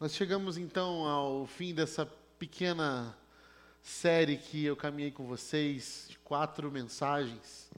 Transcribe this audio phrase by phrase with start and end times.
[0.00, 2.06] Nós chegamos então ao fim dessa
[2.38, 3.16] pequena
[3.82, 7.68] série que eu caminhei com vocês, de quatro mensagens,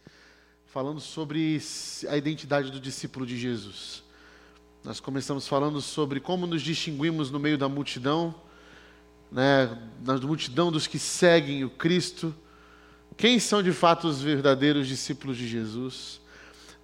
[0.66, 1.58] falando sobre
[2.10, 4.04] a identidade do discípulo de Jesus.
[4.84, 8.34] Nós começamos falando sobre como nos distinguimos no meio da multidão,
[9.32, 9.68] né,
[10.04, 12.34] na multidão dos que seguem o Cristo.
[13.16, 16.20] Quem são de fato os verdadeiros discípulos de Jesus?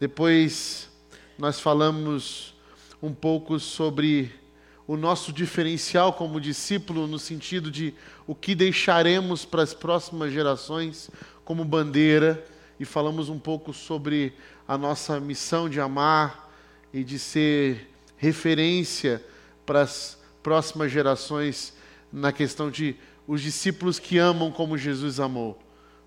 [0.01, 0.89] Depois
[1.37, 2.55] nós falamos
[3.03, 4.46] um pouco sobre
[4.87, 7.93] o nosso diferencial como discípulo, no sentido de
[8.27, 11.11] o que deixaremos para as próximas gerações
[11.45, 12.45] como bandeira,
[12.79, 14.35] e falamos um pouco sobre
[14.69, 16.53] a nossa missão de amar
[16.93, 19.25] e de ser referência
[19.65, 21.75] para as próximas gerações
[22.13, 22.97] na questão de
[23.27, 25.59] os discípulos que amam como Jesus amou,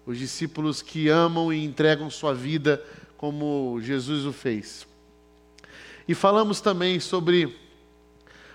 [0.05, 2.83] os discípulos que amam e entregam sua vida
[3.17, 4.87] como Jesus o fez.
[6.07, 7.55] E falamos também sobre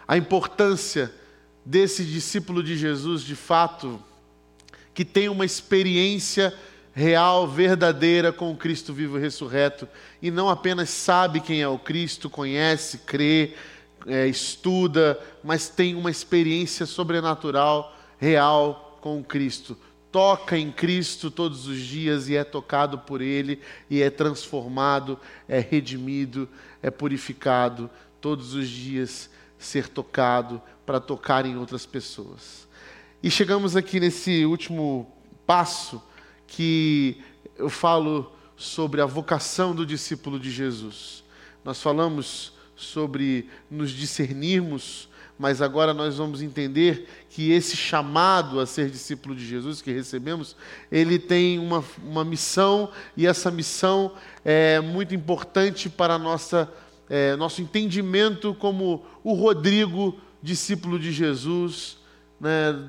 [0.06, 1.12] a importância
[1.64, 4.02] desse discípulo de Jesus, de fato,
[4.92, 6.54] que tem uma experiência
[6.92, 9.88] real, verdadeira com o Cristo vivo e ressurreto,
[10.22, 13.54] e não apenas sabe quem é o Cristo, conhece, crê,
[14.06, 19.76] é, estuda, mas tem uma experiência sobrenatural, real com o Cristo.
[20.12, 25.58] Toca em Cristo todos os dias e é tocado por Ele, e é transformado, é
[25.58, 26.48] redimido,
[26.80, 27.90] é purificado
[28.20, 29.28] todos os dias
[29.64, 32.68] ser tocado, para tocar em outras pessoas.
[33.22, 35.10] E chegamos aqui nesse último
[35.46, 36.02] passo
[36.46, 37.22] que
[37.56, 41.24] eu falo sobre a vocação do discípulo de Jesus.
[41.64, 48.90] Nós falamos sobre nos discernirmos, mas agora nós vamos entender que esse chamado a ser
[48.90, 50.54] discípulo de Jesus que recebemos,
[50.92, 54.12] ele tem uma, uma missão, e essa missão
[54.44, 56.70] é muito importante para a nossa
[57.08, 61.98] é, nosso entendimento como o Rodrigo, discípulo de Jesus,
[62.40, 62.88] né,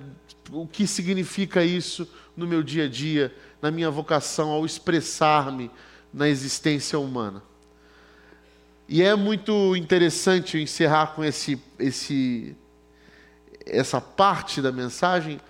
[0.52, 5.72] o que significa isso no meu dia a dia, na minha vocação ao expressar-me
[6.14, 7.42] na existência humana.
[8.88, 12.56] E é muito interessante encerrar com esse, esse,
[13.66, 15.42] essa parte da mensagem,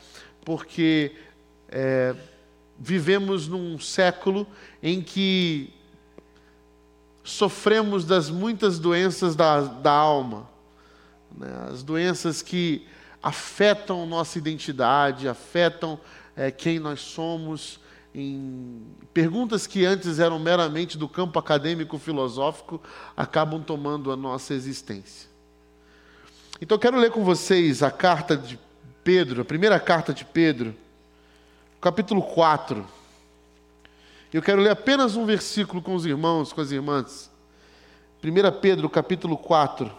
[0.45, 1.11] porque
[1.67, 2.15] é,
[2.79, 4.47] vivemos num século
[4.81, 5.73] em que
[7.25, 10.47] sofremos das muitas doenças da, da alma,
[11.35, 11.67] né?
[11.71, 12.87] as doenças que
[13.21, 15.99] afetam nossa identidade, afetam
[16.35, 17.79] é, quem nós somos,
[18.13, 18.81] em
[19.11, 22.79] perguntas que antes eram meramente do campo acadêmico-filosófico,
[23.17, 25.27] acabam tomando a nossa existência.
[26.61, 28.57] Então, quero ler com vocês a carta de
[29.03, 30.73] Pedro, a primeira carta de Pedro,
[31.81, 32.85] capítulo 4.
[34.35, 37.31] Eu quero ler apenas um versículo com os irmãos, com as irmãs.
[38.21, 39.89] 1 Pedro, capítulo 4,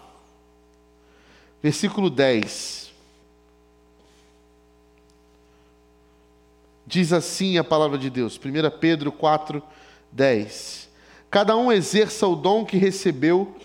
[1.62, 2.92] versículo 10.
[6.86, 9.62] Diz assim a palavra de Deus, 1 Pedro 4,
[10.12, 10.90] 10.
[11.30, 13.56] Cada um exerça o dom que recebeu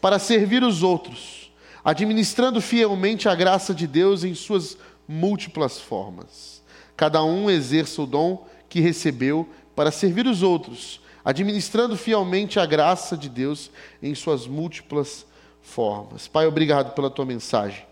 [0.00, 1.52] para servir os outros,
[1.84, 4.76] administrando fielmente a graça de Deus em suas
[5.06, 6.64] múltiplas formas.
[6.96, 13.16] Cada um exerça o dom que recebeu para servir os outros, administrando fielmente a graça
[13.16, 13.70] de Deus
[14.02, 15.26] em suas múltiplas
[15.60, 16.26] formas.
[16.26, 17.86] Pai, obrigado pela tua mensagem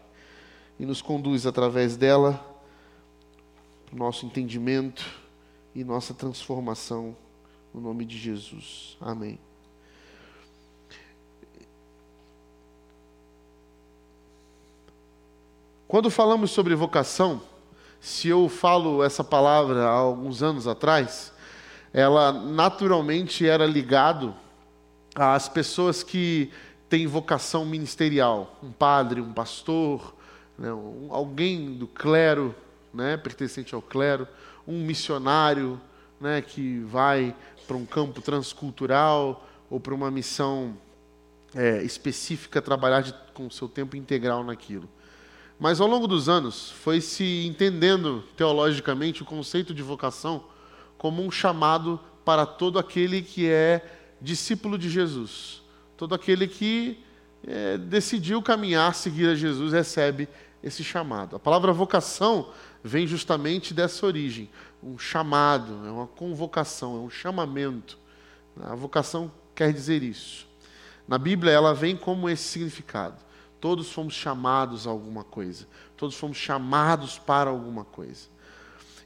[0.80, 2.42] e nos conduz através dela
[3.84, 5.04] para o nosso entendimento
[5.74, 7.14] e nossa transformação
[7.72, 8.96] no nome de Jesus.
[9.00, 9.38] Amém.
[15.86, 17.42] Quando falamos sobre vocação,
[18.00, 21.32] se eu falo essa palavra há alguns anos atrás,
[21.94, 24.34] ela naturalmente era ligado
[25.14, 26.50] às pessoas que
[26.88, 30.12] têm vocação ministerial, um padre, um pastor,
[30.58, 32.52] né, um, alguém do clero,
[32.92, 34.26] né, pertencente ao clero,
[34.66, 35.80] um missionário
[36.20, 37.32] né, que vai
[37.64, 40.76] para um campo transcultural ou para uma missão
[41.54, 44.88] é, específica trabalhar de, com o seu tempo integral naquilo.
[45.60, 50.52] Mas ao longo dos anos foi se entendendo teologicamente o conceito de vocação
[51.04, 53.86] como um chamado para todo aquele que é
[54.22, 55.60] discípulo de Jesus.
[55.98, 56.98] Todo aquele que
[57.46, 60.26] é, decidiu caminhar, seguir a Jesus, recebe
[60.62, 61.36] esse chamado.
[61.36, 62.48] A palavra vocação
[62.82, 64.48] vem justamente dessa origem.
[64.82, 67.98] Um chamado, é uma convocação, é um chamamento.
[68.62, 70.48] A vocação quer dizer isso.
[71.06, 73.22] Na Bíblia, ela vem como esse significado.
[73.60, 75.66] Todos fomos chamados a alguma coisa.
[75.98, 78.32] Todos fomos chamados para alguma coisa.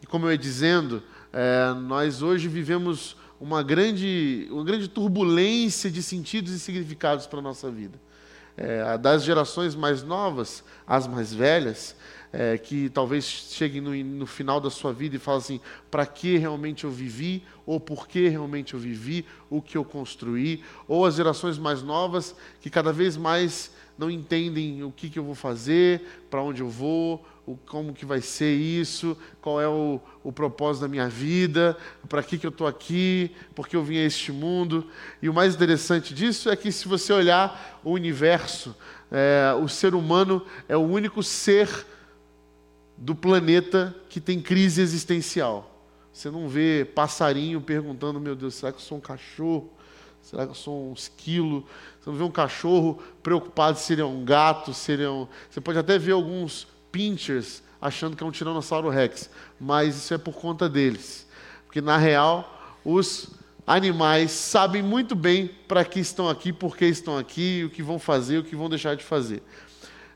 [0.01, 1.03] E como eu ia dizendo,
[1.33, 7.43] é, nós hoje vivemos uma grande, uma grande turbulência de sentidos e significados para a
[7.43, 7.99] nossa vida.
[8.59, 11.95] é, das gerações mais novas às mais velhas,
[12.33, 15.61] é, que talvez cheguem no, no, final da sua vida e falem assim:
[15.91, 20.63] para que realmente eu vivi, ou por que realmente eu vivi, o que eu construí,
[20.89, 25.25] ou as gerações mais novas que cada vez mais não entendem o que, que eu
[25.25, 29.99] vou fazer, para onde eu vou, o, como que vai ser isso, qual é o,
[30.23, 34.05] o propósito da minha vida, para que, que eu estou aqui, porque eu vim a
[34.05, 34.87] este mundo.
[35.23, 38.77] E o mais interessante disso é que se você olhar o universo,
[39.11, 41.87] é, o ser humano é o único ser
[42.99, 45.75] do planeta que tem crise existencial.
[46.13, 49.73] Você não vê passarinho perguntando, meu Deus, será que eu sou um cachorro?
[50.21, 51.65] Será que eu sou um esquilo?
[51.99, 55.27] Você não vê um cachorro preocupado se ele é um gato, se ele é um...
[55.49, 56.67] Você pode até ver alguns
[56.99, 59.31] pinchers achando que é um tiranossauro rex,
[59.61, 61.29] mas isso é por conta deles.
[61.65, 63.31] Porque na real, os
[63.65, 68.01] animais sabem muito bem para que estão aqui, por que estão aqui, o que vão
[68.01, 69.45] fazer, o que vão deixar de fazer.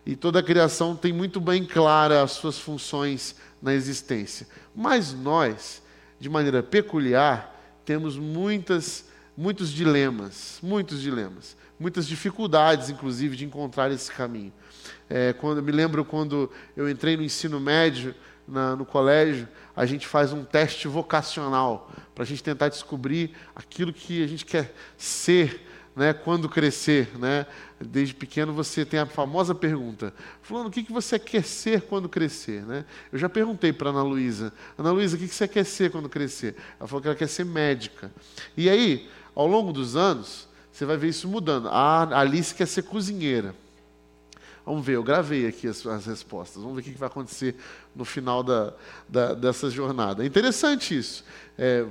[0.05, 4.49] E toda a criação tem muito bem clara as suas funções na existência.
[4.75, 5.81] Mas nós,
[6.19, 9.05] de maneira peculiar, temos muitas,
[9.37, 14.53] muitos dilemas, muitos dilemas, muitas dificuldades, inclusive, de encontrar esse caminho.
[15.09, 18.15] É, quando me lembro quando eu entrei no ensino médio
[18.47, 23.93] na, no colégio, a gente faz um teste vocacional para a gente tentar descobrir aquilo
[23.93, 27.09] que a gente quer ser né, quando crescer.
[27.19, 27.47] Né?
[27.81, 32.09] Desde pequeno você tem a famosa pergunta: Fulano, o que, que você quer ser quando
[32.09, 32.63] crescer?
[32.63, 32.85] Né?
[33.13, 36.09] Eu já perguntei para Ana Luísa: Ana Luísa, o que, que você quer ser quando
[36.09, 36.57] crescer?
[36.79, 38.11] Ela falou que ela quer ser médica.
[38.57, 41.69] E aí, ao longo dos anos, você vai ver isso mudando.
[41.69, 43.55] A Alice quer ser cozinheira.
[44.65, 46.63] Vamos ver, eu gravei aqui as, as respostas.
[46.63, 47.57] Vamos ver o que, vai acontecer
[47.95, 48.73] no final da,
[49.09, 50.23] da, dessa jornada.
[50.23, 51.25] É interessante isso.
[51.59, 51.85] É,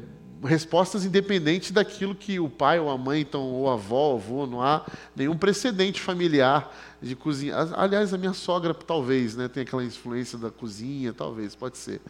[0.44, 4.47] respostas independentes daquilo que o pai ou a mãe, então, ou a avó, ou avô,
[4.47, 4.85] não há
[5.15, 7.56] nenhum precedente familiar de cozinha.
[7.73, 12.01] Aliás, a minha sogra talvez, né, tem aquela influência da cozinha, talvez, pode ser.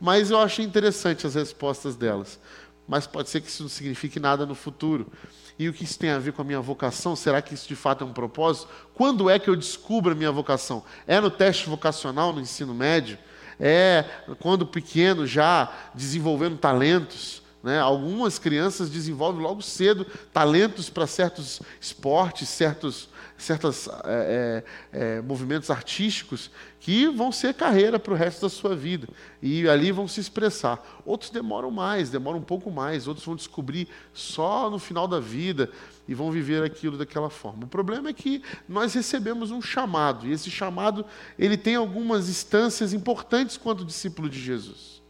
[0.00, 2.38] Mas eu achei interessante as respostas delas.
[2.86, 5.10] Mas pode ser que isso não signifique nada no futuro.
[5.58, 7.14] E o que isso tem a ver com a minha vocação?
[7.14, 8.68] Será que isso de fato é um propósito?
[8.92, 10.82] Quando é que eu descubro a minha vocação?
[11.06, 13.16] É no teste vocacional no ensino médio?
[13.60, 14.04] É
[14.40, 17.40] quando pequeno já desenvolvendo talentos?
[17.62, 17.78] Né?
[17.78, 25.70] Algumas crianças desenvolvem logo cedo talentos para certos esportes, certos certos é, é, é, movimentos
[25.70, 26.50] artísticos
[26.80, 29.08] que vão ser carreira para o resto da sua vida.
[29.42, 31.02] E ali vão se expressar.
[31.04, 33.08] Outros demoram mais, demoram um pouco mais.
[33.08, 35.70] Outros vão descobrir só no final da vida
[36.06, 37.64] e vão viver aquilo daquela forma.
[37.64, 40.26] O problema é que nós recebemos um chamado.
[40.26, 41.04] E esse chamado
[41.38, 45.02] ele tem algumas instâncias importantes quanto discípulo de Jesus.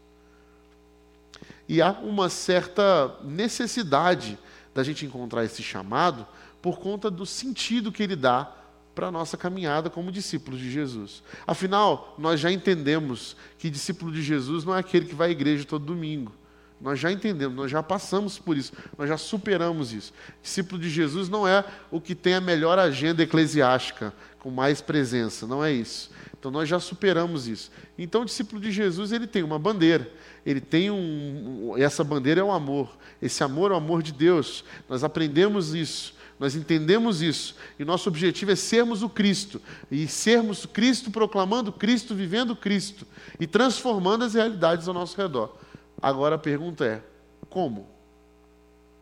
[1.67, 4.37] E há uma certa necessidade
[4.73, 6.27] da gente encontrar esse chamado
[6.65, 8.51] por conta do sentido que ele dá
[8.95, 11.21] para a nossa caminhada como discípulos de Jesus.
[11.45, 15.63] Afinal, nós já entendemos que discípulo de Jesus não é aquele que vai à igreja
[15.63, 16.33] todo domingo.
[16.81, 20.11] Nós já entendemos, nós já passamos por isso, nós já superamos isso.
[20.41, 25.45] Discípulo de Jesus não é o que tem a melhor agenda eclesiástica, com mais presença,
[25.45, 26.09] não é isso.
[26.39, 27.69] Então nós já superamos isso.
[27.95, 30.11] Então o discípulo de Jesus, ele tem uma bandeira
[30.45, 31.73] ele tem um.
[31.75, 32.95] Essa bandeira é o amor.
[33.19, 34.63] Esse amor é o amor de Deus.
[34.87, 37.55] Nós aprendemos isso, nós entendemos isso.
[37.79, 39.61] E nosso objetivo é sermos o Cristo.
[39.89, 43.07] E sermos Cristo proclamando Cristo, vivendo Cristo.
[43.39, 45.55] E transformando as realidades ao nosso redor.
[46.01, 47.03] Agora a pergunta é:
[47.49, 47.87] como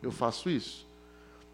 [0.02, 0.86] eu faço isso?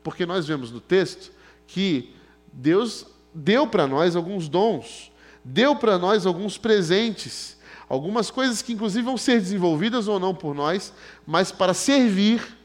[0.03, 1.33] Porque nós vemos no texto
[1.67, 2.15] que
[2.53, 5.11] Deus deu para nós alguns dons,
[5.45, 7.59] deu para nós alguns presentes
[7.91, 10.95] Algumas coisas que, inclusive, vão ser desenvolvidas ou não por nós,
[11.27, 12.57] mas para servir,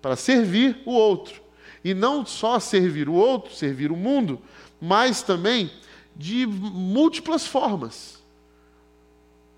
[0.00, 1.42] para servir o outro.
[1.88, 4.38] E não só servir o outro, servir o mundo,
[4.78, 5.72] mas também
[6.14, 8.22] de múltiplas formas.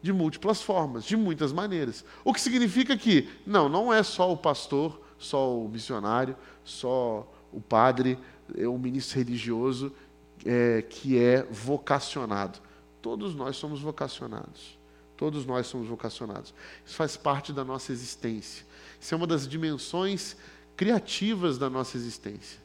[0.01, 2.05] De múltiplas formas, de muitas maneiras.
[2.25, 7.61] O que significa que, não, não é só o pastor, só o missionário, só o
[7.61, 8.17] padre,
[8.57, 9.93] é o ministro religioso
[10.47, 12.61] é, que é vocacionado.
[13.03, 14.79] Todos nós somos vocacionados.
[15.17, 16.55] Todos nós somos vocacionados.
[16.87, 18.65] Isso faz parte da nossa existência.
[19.01, 20.37] Isso é uma das dimensões
[20.81, 22.59] criativas da nossa existência.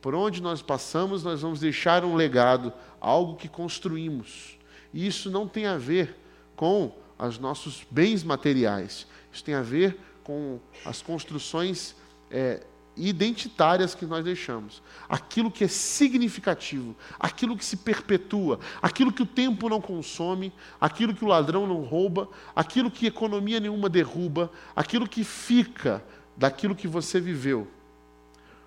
[0.00, 4.56] Por onde nós passamos, nós vamos deixar um legado, algo que construímos.
[4.94, 6.14] E isso não tem a ver
[6.54, 9.08] com os nossos bens materiais.
[9.32, 11.96] Isso tem a ver com as construções
[12.30, 12.62] é,
[12.96, 14.80] identitárias que nós deixamos.
[15.08, 21.12] Aquilo que é significativo, aquilo que se perpetua, aquilo que o tempo não consome, aquilo
[21.12, 26.04] que o ladrão não rouba, aquilo que economia nenhuma derruba, aquilo que fica
[26.38, 27.68] daquilo que você viveu.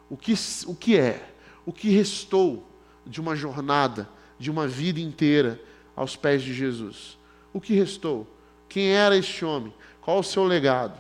[0.10, 0.36] O que,
[0.68, 1.34] o que é,
[1.66, 2.68] o que restou
[3.06, 5.60] de uma jornada, de uma vida inteira
[5.96, 7.18] aos pés de Jesus.
[7.54, 8.28] O que restou?
[8.68, 9.74] Quem era este homem?
[10.02, 11.00] Qual o seu legado?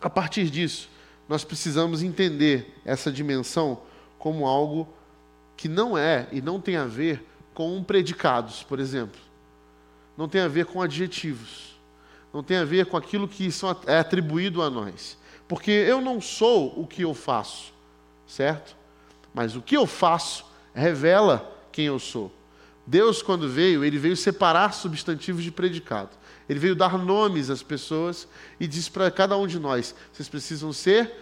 [0.00, 0.88] A partir disso,
[1.28, 3.82] nós precisamos entender essa dimensão
[4.18, 4.88] como algo
[5.56, 9.20] que não é e não tem a ver com predicados, por exemplo.
[10.16, 11.77] Não tem a ver com adjetivos.
[12.32, 13.48] Não tem a ver com aquilo que
[13.86, 15.16] é atribuído a nós.
[15.46, 17.72] Porque eu não sou o que eu faço,
[18.26, 18.76] certo?
[19.32, 20.44] Mas o que eu faço
[20.74, 22.32] revela quem eu sou.
[22.86, 26.10] Deus, quando veio, ele veio separar substantivos de predicado.
[26.48, 28.26] Ele veio dar nomes às pessoas
[28.58, 31.12] e disse para cada um de nós: vocês precisam ser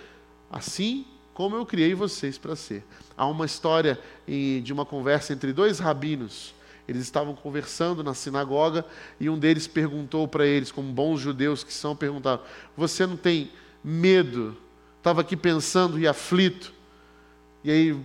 [0.51, 2.85] assim como eu criei vocês para ser.
[3.17, 6.55] Há uma história de uma conversa entre dois rabinos.
[6.89, 8.85] Eles estavam conversando na sinagoga
[9.19, 12.43] e um deles perguntou para eles, como bons judeus que são, perguntaram:
[12.77, 13.51] Você não tem
[13.83, 14.57] medo?
[14.99, 16.73] Estava aqui pensando e aflito.
[17.65, 17.97] E aí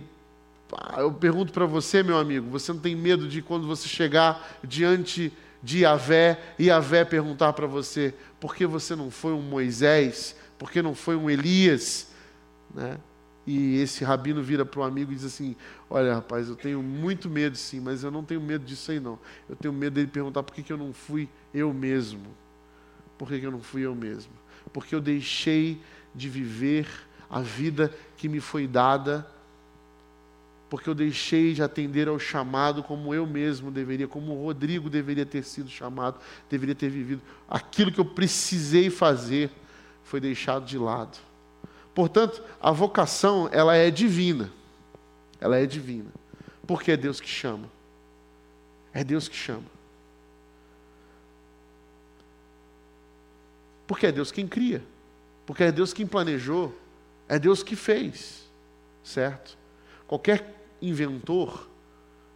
[0.96, 5.32] eu pergunto para você, meu amigo, você não tem medo de quando você chegar diante
[5.62, 10.70] de Yahvé e Yahvé perguntar para você por que você não foi um Moisés, por
[10.70, 12.08] que não foi um Elias,
[12.74, 12.98] né?
[13.46, 15.56] E esse rabino vira para o amigo e diz assim:
[15.90, 19.18] Olha, rapaz, eu tenho muito medo sim, mas eu não tenho medo disso aí não.
[19.48, 22.26] Eu tenho medo dele perguntar por que, que eu não fui eu mesmo.
[23.18, 24.32] Por que, que eu não fui eu mesmo?
[24.72, 25.80] Porque eu deixei
[26.14, 26.86] de viver
[27.28, 29.26] a vida que me foi dada
[30.72, 35.26] porque eu deixei de atender ao chamado como eu mesmo deveria, como o Rodrigo deveria
[35.26, 36.18] ter sido chamado,
[36.48, 37.20] deveria ter vivido.
[37.46, 39.50] Aquilo que eu precisei fazer
[40.02, 41.18] foi deixado de lado.
[41.94, 44.50] Portanto, a vocação, ela é divina.
[45.40, 46.10] Ela é divina.
[46.66, 47.68] Porque é Deus que chama.
[48.94, 49.64] É Deus que chama.
[53.86, 54.82] Porque é Deus quem cria.
[55.44, 56.74] Porque é Deus quem planejou.
[57.28, 58.48] É Deus que fez.
[59.02, 59.58] Certo?
[60.06, 61.68] Qualquer inventor,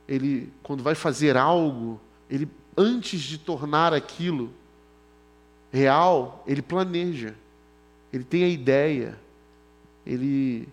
[0.08, 4.52] ele quando vai fazer algo, ele antes de tornar aquilo
[5.72, 7.34] real, ele planeja.
[8.12, 9.18] Ele tem a ideia.
[10.06, 10.68] Ele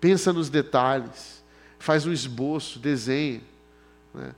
[0.00, 1.42] pensa nos detalhes,
[1.78, 3.40] faz um esboço, desenha.
[4.12, 4.34] Né?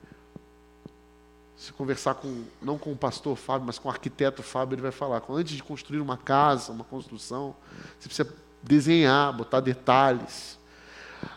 [1.57, 4.91] Se conversar com, não com o pastor Fábio, mas com o arquiteto Fábio, ele vai
[4.91, 7.55] falar: antes de construir uma casa, uma construção,
[7.99, 10.57] você precisa desenhar, botar detalhes.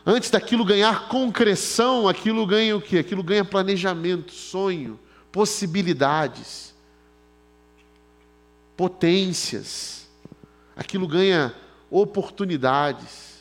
[0.05, 2.99] Antes daquilo ganhar concreção, aquilo ganha o quê?
[2.99, 4.99] Aquilo ganha planejamento, sonho,
[5.31, 6.75] possibilidades,
[8.77, 10.09] potências.
[10.77, 11.55] Aquilo ganha
[11.91, 13.41] oportunidades,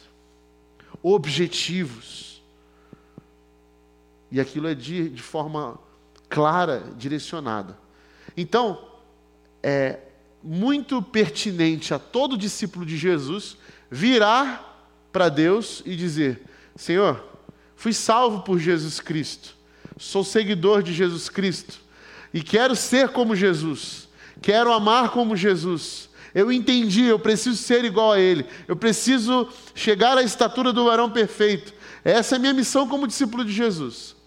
[1.02, 2.42] objetivos.
[4.32, 5.80] E aquilo é de, de forma
[6.30, 7.78] clara, direcionada.
[8.36, 8.84] Então,
[9.64, 10.00] é
[10.44, 13.58] muito pertinente a todo discípulo de Jesus
[13.90, 16.44] virar para Deus e dizer:
[16.75, 17.24] Senhor,
[17.75, 19.56] fui salvo por Jesus Cristo,
[19.98, 21.80] sou seguidor de Jesus Cristo
[22.34, 24.10] e quero ser como Jesus,
[24.42, 26.10] quero amar como Jesus.
[26.36, 31.10] Eu entendi, eu preciso ser igual a Ele, eu preciso chegar à estatura do varão
[31.10, 31.74] perfeito.
[32.04, 34.18] Essa é a minha missão como discípulo de Jesus.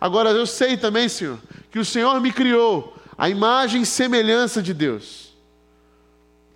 [0.00, 1.38] Agora, eu sei também, Senhor,
[1.70, 5.32] que o Senhor me criou a imagem e semelhança de Deus.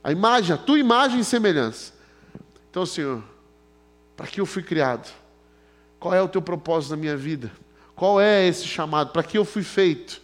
[0.02, 1.92] A imagem, a tua imagem e semelhança.
[2.68, 3.22] Então, Senhor,
[4.16, 5.08] para que eu fui criado?
[6.00, 7.52] Qual é o teu propósito na minha vida?
[7.94, 9.12] Qual é esse chamado?
[9.12, 10.20] Para que eu fui feito?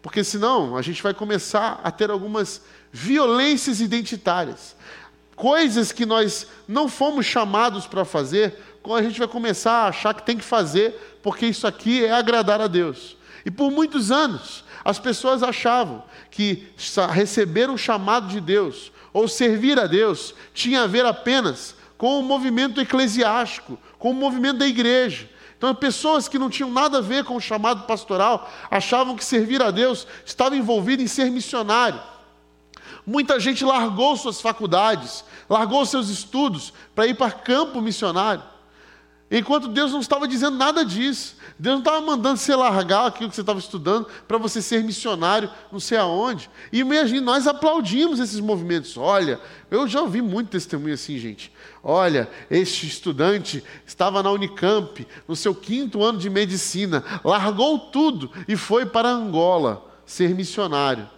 [0.00, 2.62] Porque senão a gente vai começar a ter algumas
[2.96, 4.76] violências identitárias.
[5.34, 8.56] Coisas que nós não fomos chamados para fazer,
[8.88, 12.60] a gente vai começar a achar que tem que fazer, porque isso aqui é agradar
[12.60, 13.16] a Deus.
[13.44, 16.68] E por muitos anos, as pessoas achavam que
[17.10, 22.22] receber um chamado de Deus ou servir a Deus tinha a ver apenas com o
[22.22, 25.28] movimento eclesiástico, com o movimento da igreja.
[25.58, 29.60] Então, pessoas que não tinham nada a ver com o chamado pastoral achavam que servir
[29.60, 32.13] a Deus estava envolvido em ser missionário.
[33.06, 38.42] Muita gente largou suas faculdades, largou seus estudos para ir para campo missionário.
[39.30, 41.36] Enquanto Deus não estava dizendo nada disso.
[41.58, 45.50] Deus não estava mandando você largar aquilo que você estava estudando para você ser missionário,
[45.72, 46.50] não sei aonde.
[46.72, 48.96] E imagine, nós aplaudimos esses movimentos.
[48.96, 51.52] Olha, eu já ouvi muito testemunho assim, gente.
[51.82, 58.56] Olha, este estudante estava na Unicamp, no seu quinto ano de medicina, largou tudo e
[58.56, 61.08] foi para Angola ser missionário.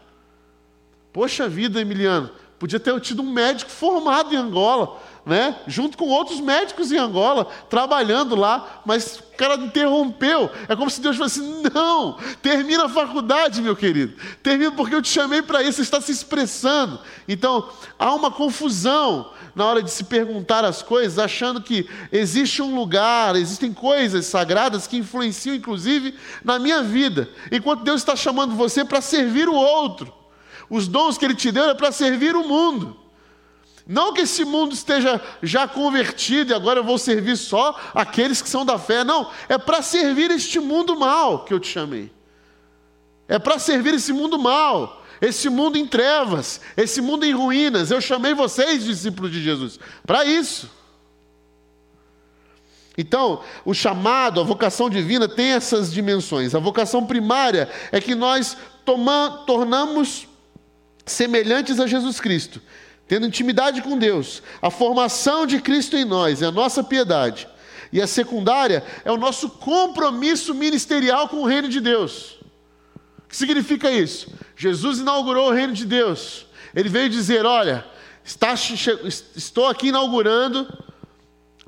[1.16, 5.56] Poxa vida, Emiliano, podia ter tido um médico formado em Angola né?
[5.66, 10.48] junto com outros médicos em Angola, trabalhando lá, mas o cara interrompeu.
[10.68, 11.40] É como se Deus fosse
[11.74, 14.14] não, termina a faculdade, meu querido.
[14.40, 17.00] Termina porque eu te chamei para isso, você está se expressando.
[17.26, 17.68] Então,
[17.98, 23.34] há uma confusão na hora de se perguntar as coisas, achando que existe um lugar,
[23.34, 29.00] existem coisas sagradas que influenciam, inclusive, na minha vida, enquanto Deus está chamando você para
[29.00, 30.25] servir o outro.
[30.68, 32.96] Os dons que Ele te deu é para servir o mundo.
[33.86, 38.48] Não que esse mundo esteja já convertido e agora eu vou servir só aqueles que
[38.48, 39.04] são da fé.
[39.04, 42.12] Não, é para servir este mundo mal que eu te chamei.
[43.28, 47.92] É para servir esse mundo mal, esse mundo em trevas, esse mundo em ruínas.
[47.92, 50.68] Eu chamei vocês, discípulos de Jesus, para isso.
[52.98, 56.54] Então, o chamado, a vocação divina tem essas dimensões.
[56.54, 60.26] A vocação primária é que nós toma, tornamos
[61.06, 62.60] semelhantes a Jesus Cristo
[63.08, 67.48] tendo intimidade com Deus, a formação de Cristo em nós é a nossa piedade,
[67.92, 72.32] e a secundária é o nosso compromisso ministerial com o reino de Deus.
[73.18, 74.32] O que significa isso?
[74.56, 76.46] Jesus inaugurou o reino de Deus.
[76.74, 77.86] Ele veio dizer: Olha,
[78.24, 78.54] está,
[79.34, 80.66] estou aqui inaugurando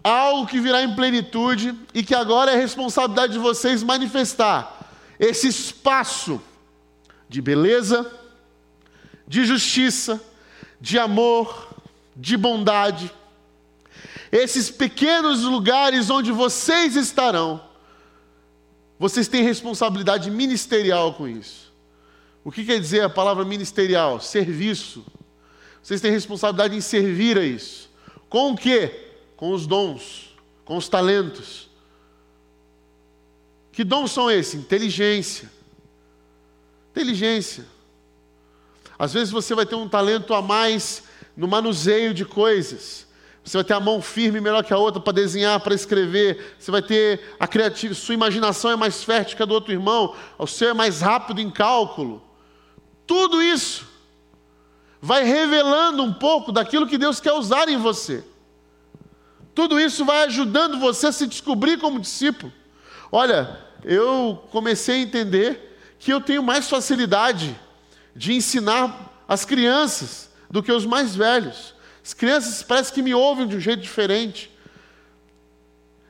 [0.02, 6.40] algo que virá em plenitude e que agora é responsabilidade de vocês manifestar esse espaço
[7.28, 8.11] de beleza,
[9.28, 10.20] de justiça,
[10.80, 11.76] de amor,
[12.16, 13.12] de bondade.
[14.32, 17.62] Esses pequenos lugares onde vocês estarão,
[18.99, 21.73] vocês têm responsabilidade ministerial com isso.
[22.42, 24.20] O que quer dizer a palavra ministerial?
[24.20, 25.04] Serviço.
[25.82, 27.90] Vocês têm responsabilidade em servir a isso.
[28.28, 29.12] Com o quê?
[29.37, 31.68] Com os dons, com os talentos.
[33.73, 34.54] Que dons são esses?
[34.54, 35.50] Inteligência.
[36.90, 37.64] Inteligência.
[38.99, 41.05] Às vezes você vai ter um talento a mais
[41.37, 43.07] no manuseio de coisas.
[43.45, 46.57] Você vai ter a mão firme melhor que a outra para desenhar, para escrever.
[46.59, 50.14] Você vai ter a criatividade, sua imaginação é mais fértil que a do outro irmão,
[50.37, 52.23] o seu é mais rápido em cálculo.
[53.07, 53.87] Tudo isso
[55.00, 58.25] vai revelando um pouco daquilo que Deus quer usar em você.
[59.55, 62.52] Tudo isso vai ajudando você a se descobrir como discípulo.
[63.11, 67.59] Olha, eu comecei a entender que eu tenho mais facilidade
[68.15, 71.75] de ensinar as crianças do que os mais velhos.
[72.04, 74.50] As crianças parece que me ouvem de um jeito diferente.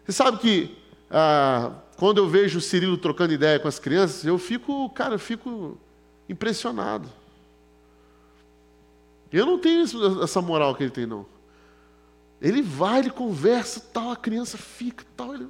[0.04, 0.76] Você sabe que
[1.10, 5.18] ah, quando eu vejo o Cirilo trocando ideia com as crianças, eu fico, cara, eu
[5.18, 5.78] fico
[6.28, 7.08] impressionado.
[9.32, 9.84] Eu não tenho
[10.22, 11.26] essa moral que ele tem, não.
[12.40, 15.34] Ele vai, ele conversa, tal, a criança fica, tal.
[15.34, 15.48] Ele...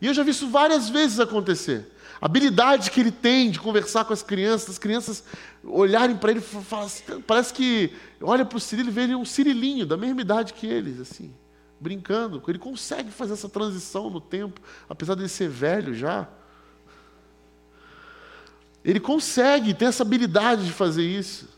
[0.00, 4.12] E eu já vi isso várias vezes acontecer habilidade que ele tem de conversar com
[4.12, 5.24] as crianças, as crianças
[5.64, 6.42] olharem para ele,
[6.84, 10.52] assim, parece que olha para o Cirilo e vê ele um Cirilinho, da mesma idade
[10.52, 11.34] que eles, assim,
[11.80, 12.42] brincando.
[12.46, 16.28] Ele consegue fazer essa transição no tempo, apesar de ele ser velho já.
[18.84, 21.55] Ele consegue, tem essa habilidade de fazer isso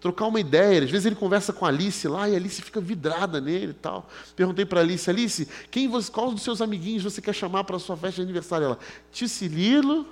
[0.00, 0.82] trocar uma ideia.
[0.82, 3.74] Às vezes ele conversa com a Alice lá e a Alice fica vidrada nele e
[3.74, 4.08] tal.
[4.36, 7.76] Perguntei para a Alice, Alice, quem você, qual dos seus amiguinhos você quer chamar para
[7.76, 8.66] a sua festa de aniversário?
[8.66, 8.78] Ela,
[9.12, 10.06] tio.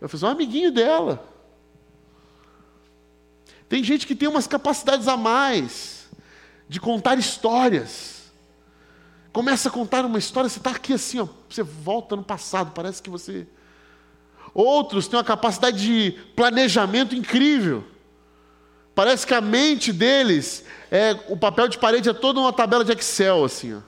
[0.00, 1.26] Eu fiz um amiguinho dela.
[3.68, 6.06] Tem gente que tem umas capacidades a mais
[6.68, 8.16] de contar histórias.
[9.32, 13.02] Começa a contar uma história, você está aqui assim, ó, você volta no passado, parece
[13.02, 13.46] que você.
[14.54, 17.84] Outros têm uma capacidade de planejamento incrível.
[18.96, 22.92] Parece que a mente deles, é, o papel de parede é toda uma tabela de
[22.92, 23.74] Excel, assim.
[23.74, 23.80] Ó.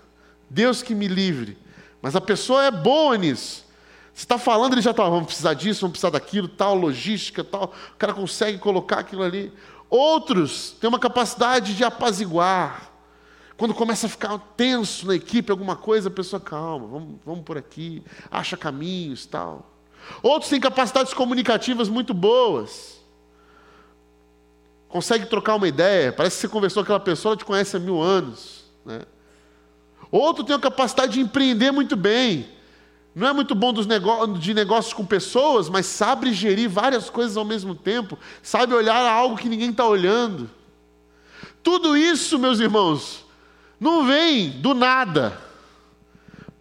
[0.51, 1.57] Deus que me livre.
[2.03, 3.66] Mas a pessoa é boa nisso.
[4.12, 7.73] Você está falando, ele já está, vamos precisar disso, vamos precisar daquilo, tal, logística, tal.
[7.94, 9.51] O cara consegue colocar aquilo ali.
[9.88, 12.92] Outros têm uma capacidade de apaziguar.
[13.57, 17.57] Quando começa a ficar tenso na equipe, alguma coisa, a pessoa, calma, vamos, vamos por
[17.57, 19.75] aqui, acha caminhos, tal.
[20.23, 22.97] Outros têm capacidades comunicativas muito boas
[24.88, 27.81] consegue trocar uma ideia, parece que você conversou com aquela pessoa, ela te conhece há
[27.81, 28.64] mil anos.
[28.85, 29.03] Né?
[30.11, 32.48] Outro tem a capacidade de empreender muito bem.
[33.14, 37.74] Não é muito bom de negócios com pessoas, mas sabe gerir várias coisas ao mesmo
[37.74, 40.48] tempo, sabe olhar algo que ninguém está olhando.
[41.62, 43.24] Tudo isso, meus irmãos,
[43.81, 45.38] não vem do nada.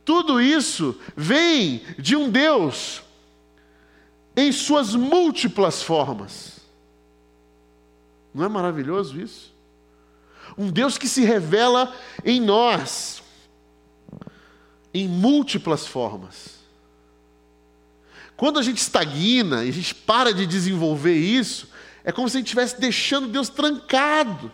[0.04, 3.02] Tudo isso vem de um Deus
[4.36, 6.57] em suas múltiplas formas.
[8.34, 9.54] Não é maravilhoso isso?
[10.58, 13.22] Um Deus que se revela em nós,
[14.94, 16.58] em múltiplas formas.
[18.36, 21.68] Quando a gente estagna e a gente para de desenvolver isso,
[22.04, 24.52] é como se a gente estivesse deixando Deus trancado.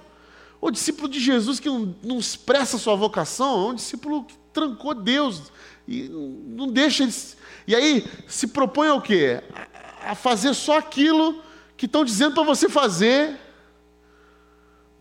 [0.60, 4.94] O discípulo de Jesus que não, não expressa sua vocação é um discípulo que trancou
[4.94, 5.52] Deus
[5.88, 7.14] e não deixa ele.
[7.68, 9.44] E aí se propõe ao quê?
[10.02, 11.42] A fazer só aquilo
[11.76, 13.38] que estão dizendo para você fazer,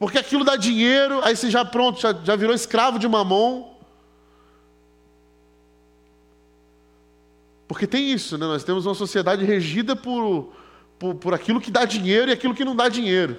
[0.03, 3.77] porque aquilo dá dinheiro, aí você já pronto, já, já virou escravo de mamão.
[7.69, 8.45] Porque tem isso, né?
[8.45, 10.53] nós temos uma sociedade regida por,
[10.99, 13.39] por, por aquilo que dá dinheiro e aquilo que não dá dinheiro.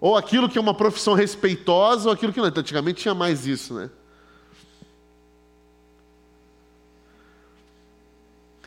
[0.00, 2.46] Ou aquilo que é uma profissão respeitosa, ou aquilo que não.
[2.46, 3.90] Antigamente tinha mais isso, né?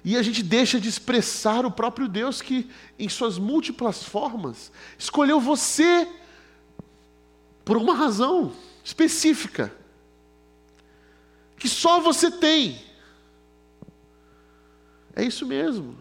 [0.05, 2.69] E a gente deixa de expressar o próprio Deus que,
[2.99, 6.07] em suas múltiplas formas, escolheu você
[7.71, 8.51] por uma razão
[8.83, 9.73] específica,
[11.57, 12.77] que só você tem.
[15.15, 15.95] É isso mesmo.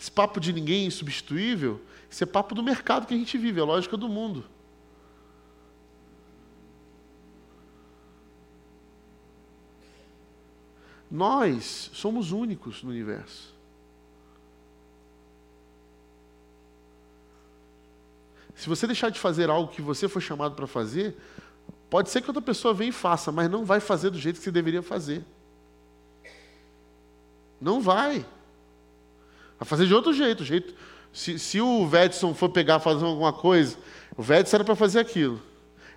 [0.00, 3.62] Esse papo de ninguém insubstituível, isso é papo do mercado que a gente vive, é
[3.62, 4.42] a lógica do mundo.
[11.10, 13.53] Nós somos únicos no universo.
[18.64, 21.14] Se você deixar de fazer algo que você foi chamado para fazer,
[21.90, 24.42] pode ser que outra pessoa venha e faça, mas não vai fazer do jeito que
[24.42, 25.22] você deveria fazer.
[27.60, 28.24] Não vai.
[29.58, 30.42] Vai fazer de outro jeito.
[30.42, 30.74] jeito
[31.12, 33.76] se, se o Vedson for pegar fazer alguma coisa,
[34.16, 35.42] o Vedson era para fazer aquilo.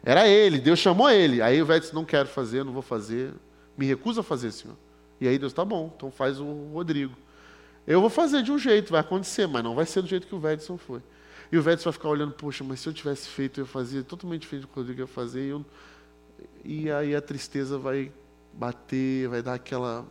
[0.04, 1.42] Era ele, Deus chamou ele.
[1.42, 3.32] Aí o Vedson não quero fazer, não vou fazer,
[3.78, 4.76] me recusa a fazer, Senhor.
[5.22, 7.16] E aí Deus, tá bom, então faz o Rodrigo.
[7.88, 10.36] Eu vou fazer de um jeito, vai acontecer, mas não vai ser do jeito que
[10.36, 11.02] o Vedson foi.
[11.52, 14.42] E o Vedson vai ficar olhando, poxa, mas se eu tivesse feito, eu fazia totalmente
[14.42, 15.46] diferente do que o Rodrigo ia fazer.
[15.46, 15.66] E, eu...
[16.64, 18.12] e aí a tristeza vai
[18.54, 20.06] bater, vai dar aquela.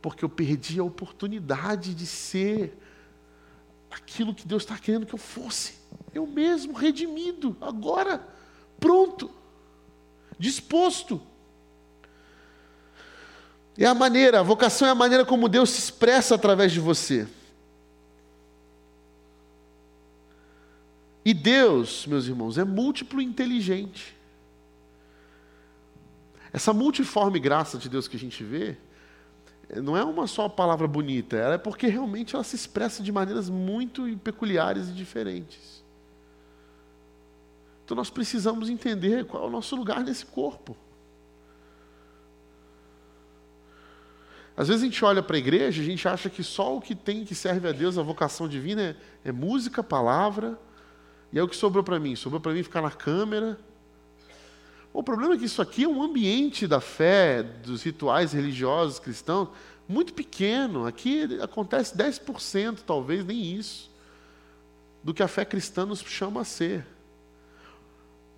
[0.00, 2.76] Porque eu perdi a oportunidade de ser
[3.88, 5.74] aquilo que Deus está querendo que eu fosse.
[6.12, 8.26] Eu mesmo, redimido, agora,
[8.80, 9.30] pronto,
[10.38, 11.20] disposto.
[13.78, 17.28] É a maneira, a vocação é a maneira como Deus se expressa através de você.
[21.24, 24.16] E Deus, meus irmãos, é múltiplo e inteligente.
[26.52, 28.76] Essa multiforme graça de Deus que a gente vê,
[29.82, 33.48] não é uma só palavra bonita, ela é porque realmente ela se expressa de maneiras
[33.48, 35.82] muito peculiares e diferentes.
[37.84, 40.76] Então nós precisamos entender qual é o nosso lugar nesse corpo.
[44.54, 46.94] Às vezes a gente olha para a igreja, a gente acha que só o que
[46.94, 50.58] tem que serve a Deus, a vocação divina, é, é música, palavra,
[51.32, 52.14] e é o que sobrou para mim.
[52.14, 53.58] Sobrou para mim ficar na câmera.
[54.92, 59.48] O problema é que isso aqui é um ambiente da fé, dos rituais religiosos cristãos,
[59.88, 60.86] muito pequeno.
[60.86, 63.90] Aqui acontece 10%, talvez, nem isso,
[65.02, 66.86] do que a fé cristã nos chama a ser.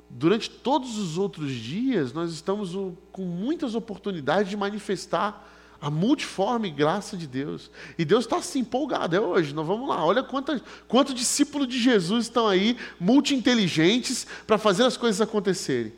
[0.08, 2.70] Durante todos os outros dias, nós estamos
[3.10, 5.50] com muitas oportunidades de manifestar
[5.84, 7.70] a multiforme graça de Deus.
[7.98, 10.02] E Deus está assim empolgado, é hoje, nós vamos lá.
[10.02, 15.92] Olha quantos quanto discípulos de Jesus estão aí, multi-inteligentes, para fazer as coisas acontecerem.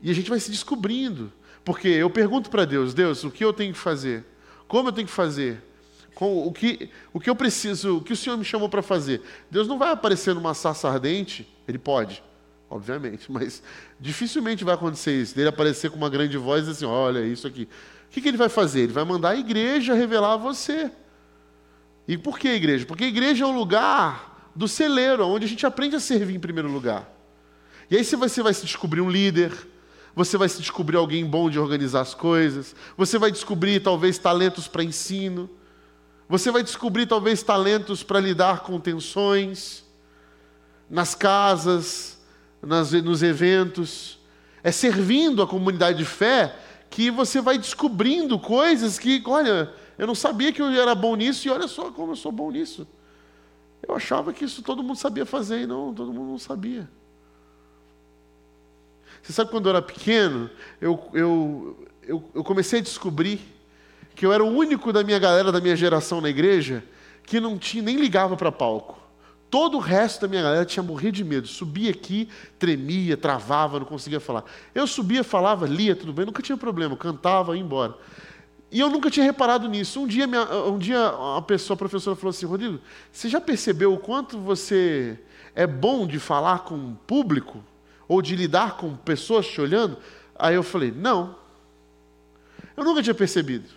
[0.00, 1.32] E a gente vai se descobrindo.
[1.64, 4.24] Porque eu pergunto para Deus, Deus, o que eu tenho que fazer?
[4.68, 5.60] Como eu tenho que fazer?
[6.14, 9.20] Com, o, que, o que eu preciso, o que o Senhor me chamou para fazer?
[9.50, 12.22] Deus não vai aparecer numa sarça ardente, Ele pode
[12.70, 13.62] obviamente, mas
[13.98, 17.64] dificilmente vai acontecer isso, dele aparecer com uma grande voz assim, olha, isso aqui.
[17.64, 18.80] O que, que ele vai fazer?
[18.80, 20.90] Ele vai mandar a igreja revelar a você.
[22.08, 22.86] E por que a igreja?
[22.86, 26.40] Porque a igreja é o lugar do celeiro, onde a gente aprende a servir em
[26.40, 27.08] primeiro lugar.
[27.88, 29.52] E aí você vai se descobrir um líder,
[30.14, 34.66] você vai se descobrir alguém bom de organizar as coisas, você vai descobrir talvez talentos
[34.66, 35.48] para ensino,
[36.28, 39.84] você vai descobrir talvez talentos para lidar com tensões
[40.88, 42.19] nas casas,
[42.62, 44.18] nas, nos eventos,
[44.62, 46.54] é servindo a comunidade de fé
[46.88, 51.46] que você vai descobrindo coisas que, olha, eu não sabia que eu era bom nisso
[51.46, 52.86] e olha só como eu sou bom nisso.
[53.86, 56.88] Eu achava que isso todo mundo sabia fazer e não, todo mundo não sabia.
[59.22, 63.40] Você sabe quando eu era pequeno, eu, eu, eu, eu comecei a descobrir
[64.14, 66.84] que eu era o único da minha galera, da minha geração na igreja,
[67.24, 68.99] que não tinha, nem ligava para palco.
[69.50, 71.48] Todo o resto da minha galera tinha morrido de medo.
[71.48, 74.44] Subia aqui, tremia, travava, não conseguia falar.
[74.72, 77.96] Eu subia, falava, lia, tudo bem, nunca tinha problema, cantava, ia embora.
[78.70, 80.00] E eu nunca tinha reparado nisso.
[80.00, 81.04] Um dia, minha, um dia
[81.36, 82.78] a pessoa, a professora falou assim, Rodrigo,
[83.10, 85.18] você já percebeu o quanto você
[85.52, 87.64] é bom de falar com o público?
[88.06, 89.96] Ou de lidar com pessoas te olhando?
[90.38, 91.34] Aí eu falei, não.
[92.76, 93.68] Eu nunca tinha percebido.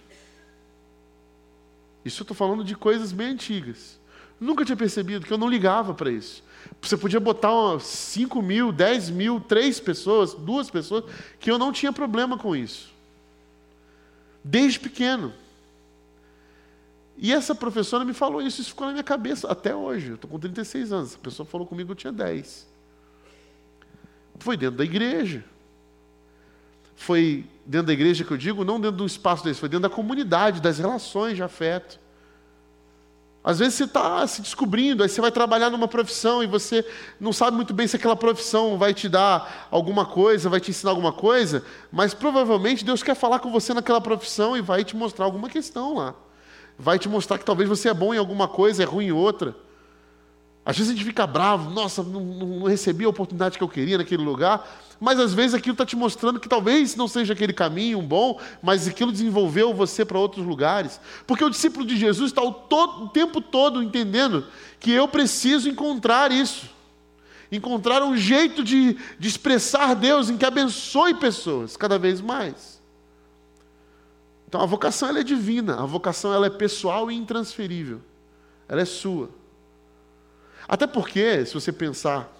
[2.06, 4.00] Isso eu estou falando de coisas bem antigas.
[4.44, 6.44] Nunca tinha percebido que eu não ligava para isso.
[6.82, 11.06] Você podia botar 5 mil, 10 mil, 3 pessoas, duas pessoas,
[11.40, 12.92] que eu não tinha problema com isso.
[14.44, 15.34] Desde pequeno.
[17.18, 20.10] E essa professora me falou isso, isso ficou na minha cabeça até hoje.
[20.10, 21.16] Eu estou com 36 anos.
[21.16, 22.68] A pessoa falou comigo eu tinha 10.
[24.40, 25.46] Foi dentro da igreja.
[26.98, 29.96] Foi dentro da igreja que eu digo, não dentro do espaço desse, foi dentro da
[29.96, 32.03] comunidade, das relações de afeto.
[33.44, 36.86] Às vezes você está se descobrindo, aí você vai trabalhar numa profissão e você
[37.20, 40.92] não sabe muito bem se aquela profissão vai te dar alguma coisa, vai te ensinar
[40.92, 45.26] alguma coisa, mas provavelmente Deus quer falar com você naquela profissão e vai te mostrar
[45.26, 46.16] alguma questão lá.
[46.80, 49.54] Vai te mostrar que talvez você é bom em alguma coisa, é ruim em outra.
[50.66, 53.98] Às vezes a gente fica bravo, nossa, não, não recebi a oportunidade que eu queria
[53.98, 54.66] naquele lugar,
[55.00, 58.88] mas às vezes aquilo está te mostrando que talvez não seja aquele caminho bom, mas
[58.88, 61.02] aquilo desenvolveu você para outros lugares.
[61.28, 62.66] Porque o discípulo de Jesus está o,
[63.04, 64.46] o tempo todo entendendo
[64.80, 66.70] que eu preciso encontrar isso.
[67.52, 72.82] Encontrar um jeito de, de expressar Deus em que abençoe pessoas cada vez mais.
[74.48, 78.00] Então a vocação ela é divina, a vocação ela é pessoal e intransferível.
[78.70, 79.43] Ela é sua.
[80.68, 82.32] Até porque, se você pensar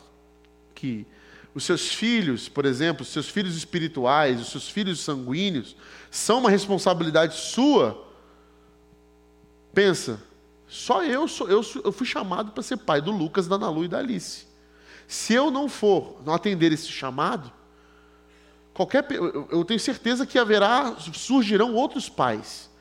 [0.74, 1.06] que
[1.54, 5.76] os seus filhos, por exemplo, os seus filhos espirituais, os seus filhos sanguíneos,
[6.10, 8.08] são uma responsabilidade sua,
[9.74, 10.22] pensa,
[10.68, 13.88] só eu, sou, eu, eu fui chamado para ser pai do Lucas, da Nalu e
[13.88, 14.48] da Alice.
[15.08, 17.52] Se eu não for, não atender esse chamado,
[18.74, 22.73] qualquer, eu tenho certeza que haverá, surgirão outros pais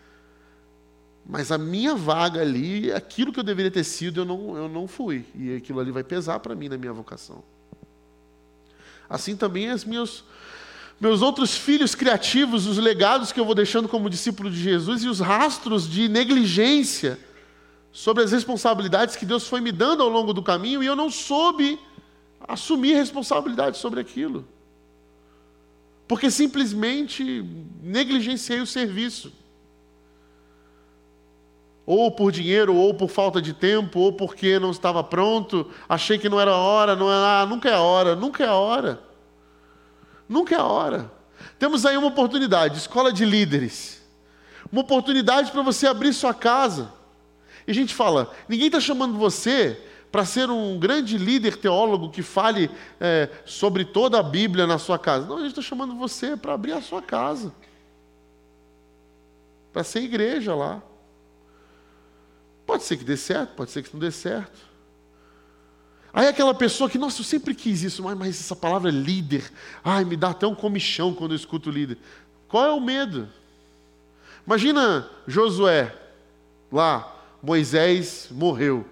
[1.25, 4.89] mas a minha vaga ali, aquilo que eu deveria ter sido, eu não, eu não
[4.89, 5.25] fui.
[5.35, 7.43] E aquilo ali vai pesar para mim na minha vocação.
[9.09, 10.25] Assim também os meus,
[11.01, 15.09] meus outros filhos criativos, os legados que eu vou deixando como discípulo de Jesus e
[15.09, 17.19] os rastros de negligência
[17.93, 21.11] sobre as responsabilidades que Deus foi me dando ao longo do caminho e eu não
[21.11, 21.79] soube
[22.49, 24.45] assumir responsabilidade sobre aquilo.
[26.09, 27.45] Porque simplesmente
[27.81, 29.33] negligenciei o serviço
[31.85, 36.29] ou por dinheiro, ou por falta de tempo, ou porque não estava pronto, achei que
[36.29, 39.03] não era hora, não era, ah, nunca é a hora, nunca é a hora.
[40.29, 41.11] Nunca é a hora.
[41.59, 44.03] Temos aí uma oportunidade, escola de líderes.
[44.71, 46.93] Uma oportunidade para você abrir sua casa.
[47.67, 52.23] E a gente fala, ninguém está chamando você para ser um grande líder teólogo que
[52.23, 55.27] fale é, sobre toda a Bíblia na sua casa.
[55.27, 57.53] Não, a gente está chamando você para abrir a sua casa.
[59.73, 60.83] Para ser igreja lá.
[62.73, 64.59] Pode ser que dê certo, pode ser que não dê certo.
[66.11, 69.53] Aí aquela pessoa que, nossa, eu sempre quis isso, mas, mas essa palavra líder,
[69.85, 71.99] ai, me dá até um comichão quando eu escuto líder.
[72.49, 73.29] Qual é o medo?
[74.47, 75.95] Imagina Josué,
[76.73, 78.87] lá, Moisés morreu.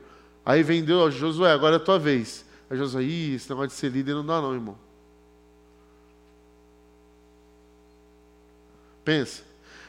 [0.44, 2.44] Aí vem Deus, Josué, agora é a tua vez.
[2.68, 4.76] Aí Josué, ih, esse negócio de ser líder não dá não, irmão.
[9.02, 9.42] Pensa.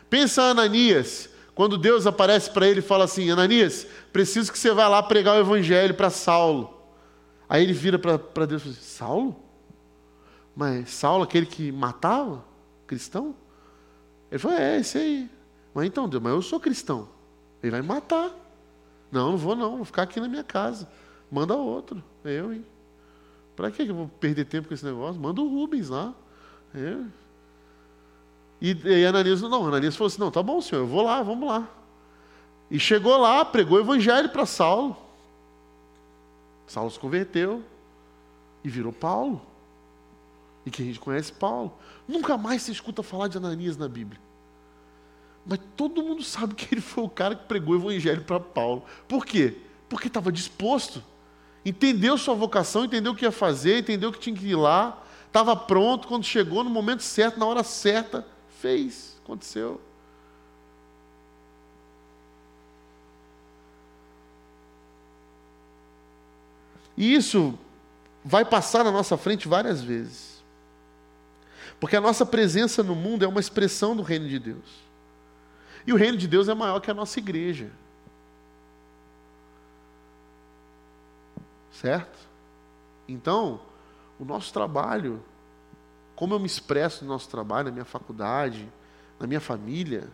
[0.10, 4.88] Pensa Ananias, quando Deus aparece para ele e fala assim: Ananias, preciso que você vá
[4.88, 6.82] lá pregar o evangelho para Saulo.
[7.48, 9.44] Aí ele vira para Deus e fala assim: Saulo?
[10.56, 12.44] Mas Saulo, aquele que matava
[12.88, 13.36] cristão?
[14.32, 15.30] Ele falou: É, esse aí.
[15.74, 17.10] Mas então, Deus, mas eu sou cristão.
[17.62, 18.32] Ele vai me matar.
[19.12, 20.88] Não, não vou não, vou ficar aqui na minha casa.
[21.30, 22.04] Manda outro.
[22.24, 22.66] Eu, hein?
[23.56, 25.22] Para que eu vou perder tempo com esse negócio?
[25.22, 26.14] Manda o Rubens lá.
[26.74, 27.06] Eu,
[28.62, 31.50] e, e Ananias, não, Ananias falou assim: não, tá bom, senhor, eu vou lá, vamos
[31.50, 31.67] lá.
[32.69, 34.95] E chegou lá, pregou o evangelho para Saulo.
[36.67, 37.63] Saulo se converteu
[38.63, 39.41] e virou Paulo.
[40.65, 41.74] E que a gente conhece Paulo.
[42.08, 44.21] Nunca mais se escuta falar de Ananias na Bíblia.
[45.45, 48.86] Mas todo mundo sabe que ele foi o cara que pregou o evangelho para Paulo.
[49.08, 49.58] Por quê?
[49.89, 51.04] Porque estava disposto.
[51.65, 55.56] Entendeu sua vocação, entendeu o que ia fazer, entendeu que tinha que ir lá, estava
[55.56, 58.26] pronto quando chegou no momento certo, na hora certa,
[58.62, 59.82] fez, aconteceu.
[66.95, 67.58] E isso
[68.24, 70.43] vai passar na nossa frente várias vezes.
[71.80, 74.84] Porque a nossa presença no mundo é uma expressão do reino de Deus.
[75.88, 77.71] E o reino de Deus é maior que a nossa igreja.
[81.71, 82.19] Certo?
[83.08, 83.60] Então,
[84.19, 85.24] o nosso trabalho
[86.22, 88.72] como eu me expresso no nosso trabalho, na minha faculdade,
[89.20, 90.08] na minha família,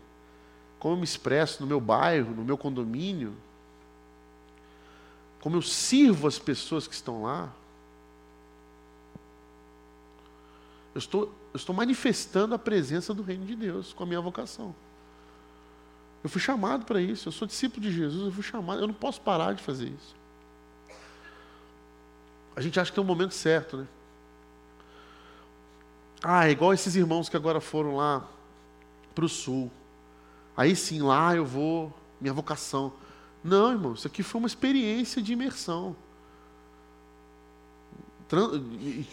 [0.80, 3.36] como eu me expresso no meu bairro, no meu condomínio,
[5.42, 7.52] como eu sirvo as pessoas que estão lá.
[10.96, 14.74] Eu estou, eu estou manifestando a presença do reino de Deus com a minha vocação.
[16.24, 17.28] Eu fui chamado para isso.
[17.28, 18.80] Eu sou discípulo de Jesus, eu fui chamado.
[18.80, 20.16] Eu não posso parar de fazer isso.
[22.56, 23.88] A gente acha que tem um momento certo, né?
[26.24, 28.28] Ah, é igual esses irmãos que agora foram lá
[29.14, 29.72] para o sul.
[30.56, 32.94] Aí sim, lá eu vou, minha vocação.
[33.44, 35.96] Não, irmão, isso aqui foi uma experiência de imersão.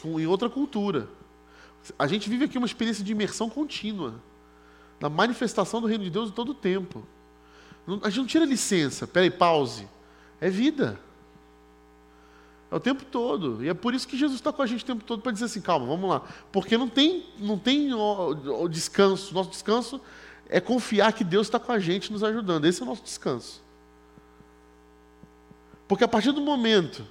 [0.04, 1.08] Em outra cultura.
[1.98, 4.14] A gente vive aqui uma experiência de imersão contínua.
[4.98, 7.06] Da manifestação do reino de Deus em todo o tempo.
[8.02, 9.06] A gente não tira licença.
[9.06, 9.86] Peraí, pause.
[10.40, 10.98] É vida.
[12.74, 13.64] É o tempo todo.
[13.64, 15.44] E é por isso que Jesus está com a gente o tempo todo para dizer
[15.44, 16.22] assim, calma, vamos lá.
[16.50, 18.30] Porque não tem, não tem o,
[18.62, 19.32] o descanso.
[19.32, 20.00] Nosso descanso
[20.48, 22.64] é confiar que Deus está com a gente nos ajudando.
[22.64, 23.62] Esse é o nosso descanso.
[25.87, 27.06] Porque a partir do momento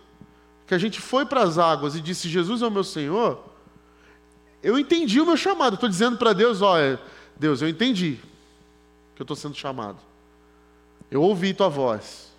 [0.67, 3.41] que a gente foi para as águas e disse, Jesus é o meu Senhor,
[4.61, 5.75] eu entendi o meu chamado.
[5.75, 6.99] Estou dizendo para Deus, olha,
[7.37, 8.19] Deus, eu entendi
[9.15, 9.99] que eu estou sendo chamado.
[11.09, 12.33] Eu ouvi tua voz.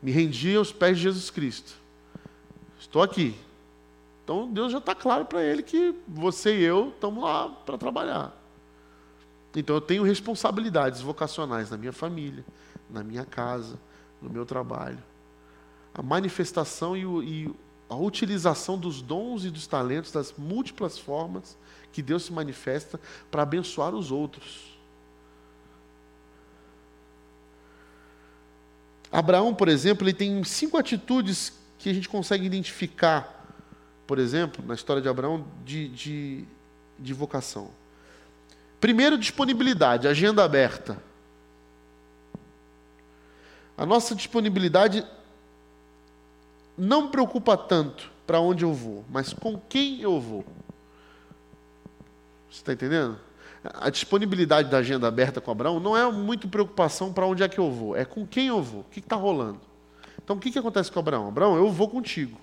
[0.00, 1.81] Me rendi aos pés de Jesus Cristo.
[2.82, 3.38] Estou aqui.
[4.24, 8.36] Então Deus já está claro para ele que você e eu estamos lá para trabalhar.
[9.54, 12.44] Então eu tenho responsabilidades vocacionais na minha família,
[12.90, 13.78] na minha casa,
[14.20, 14.98] no meu trabalho.
[15.94, 17.54] A manifestação e, o, e
[17.88, 21.56] a utilização dos dons e dos talentos, das múltiplas formas
[21.92, 22.98] que Deus se manifesta
[23.30, 24.76] para abençoar os outros.
[29.12, 33.44] Abraão, por exemplo, ele tem cinco atitudes que a gente consegue identificar,
[34.06, 36.44] por exemplo, na história de Abraão, de, de,
[36.96, 37.70] de vocação.
[38.80, 40.96] Primeiro, disponibilidade, agenda aberta.
[43.76, 45.04] A nossa disponibilidade
[46.78, 50.44] não preocupa tanto para onde eu vou, mas com quem eu vou.
[52.48, 53.18] Você está entendendo?
[53.64, 57.58] A disponibilidade da agenda aberta com Abraão não é muito preocupação para onde é que
[57.58, 59.71] eu vou, é com quem eu vou, o que está rolando.
[60.24, 61.28] Então o que, que acontece com Abraão?
[61.28, 62.38] Abraão, eu vou contigo.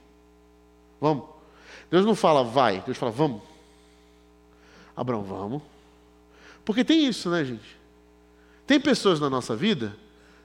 [1.00, 1.26] Vamos.
[1.90, 3.42] Deus não fala vai, Deus fala vamos.
[4.96, 5.62] Abraão, vamos.
[6.66, 7.80] Porque tem isso, né, gente?
[8.68, 9.96] Tem pessoas na nossa vida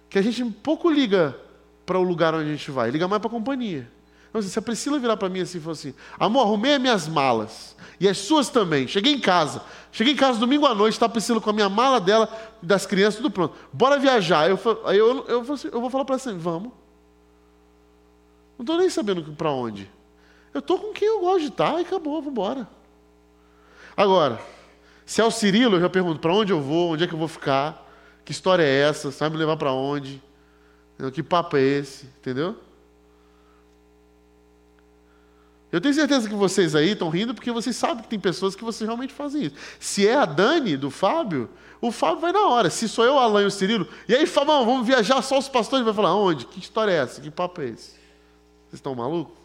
[0.09, 1.37] que a gente pouco liga
[1.85, 3.90] para o lugar onde a gente vai, liga mais para a companhia.
[4.35, 7.09] Então, se a Priscila virar para mim assim e falar assim: Amor, arrumei as minhas
[7.09, 7.77] malas.
[8.01, 8.88] E as suas também.
[8.88, 9.62] Cheguei em casa.
[9.92, 12.29] Cheguei em casa domingo à noite, está a Priscila com a minha mala dela,
[12.61, 13.55] das crianças, tudo pronto.
[13.73, 14.51] Bora viajar.
[14.51, 16.73] Eu, aí eu, eu, eu, eu vou falar para ela assim: Vamos.
[18.59, 19.90] Não estou nem sabendo para onde.
[20.53, 22.69] Eu estou com quem eu gosto de estar e acabou, vamos embora.
[23.97, 24.40] Agora,
[25.05, 27.19] se é o Cirilo, eu já pergunto para onde eu vou, onde é que eu
[27.19, 27.85] vou ficar,
[28.25, 30.23] que história é essa, sabe me levar para onde,
[31.12, 32.57] que papo é esse, entendeu?
[35.71, 38.62] Eu tenho certeza que vocês aí estão rindo porque vocês sabem que tem pessoas que
[38.62, 39.57] vocês realmente fazem isso.
[39.81, 42.71] Se é a Dani, do Fábio, o Fábio vai na hora.
[42.71, 45.85] Se sou eu, Alain e o Cirilo, e aí, Fabão, vamos viajar só os pastores,
[45.85, 46.47] vai falar, onde?
[46.47, 47.21] Que história é essa?
[47.21, 48.04] Que papo é esse?
[48.75, 49.37] Vocês estão malucos?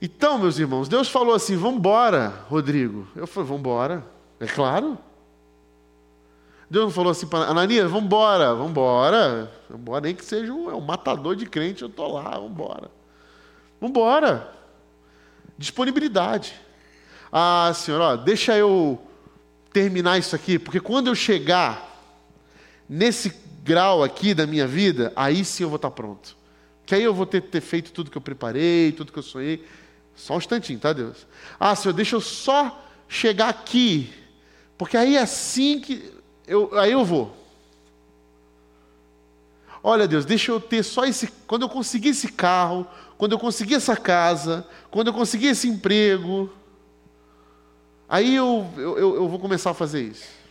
[0.00, 3.06] Então, meus irmãos, Deus falou assim: vamos embora, Rodrigo.
[3.14, 4.04] Eu falei: vamos embora.
[4.40, 4.98] É claro.
[6.68, 9.48] Deus não falou assim para Ananias: vamos embora, vamos embora.
[10.02, 12.90] Nem que seja um, é um matador de crente, eu estou lá, vamos embora.
[13.80, 14.52] Vamos embora.
[15.56, 16.52] Disponibilidade.
[17.30, 19.00] Ah, Senhor, ó, deixa eu
[19.72, 21.88] terminar isso aqui, porque quando eu chegar
[22.88, 26.41] nesse grau aqui da minha vida, aí sim eu vou estar pronto.
[26.84, 29.64] Que aí eu vou ter, ter feito tudo que eu preparei, tudo que eu sonhei.
[30.14, 31.26] Só um instantinho, tá, Deus?
[31.58, 34.12] Ah, Senhor, deixa eu só chegar aqui.
[34.76, 36.12] Porque aí é assim que.
[36.46, 37.36] Eu, aí eu vou.
[39.82, 41.26] Olha, Deus, deixa eu ter só esse.
[41.46, 42.86] Quando eu conseguir esse carro,
[43.18, 46.50] quando eu conseguir essa casa, quando eu conseguir esse emprego,
[48.08, 50.41] aí eu, eu, eu vou começar a fazer isso.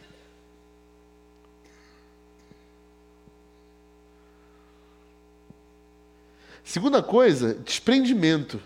[6.72, 8.58] Segunda coisa, desprendimento.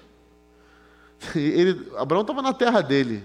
[1.36, 3.24] Ele, Abraão estava na terra dele.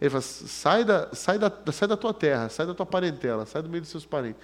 [0.00, 3.60] Ele fala: sai da, sai, da, sai da tua terra, sai da tua parentela, sai
[3.60, 4.40] do meio dos seus parentes.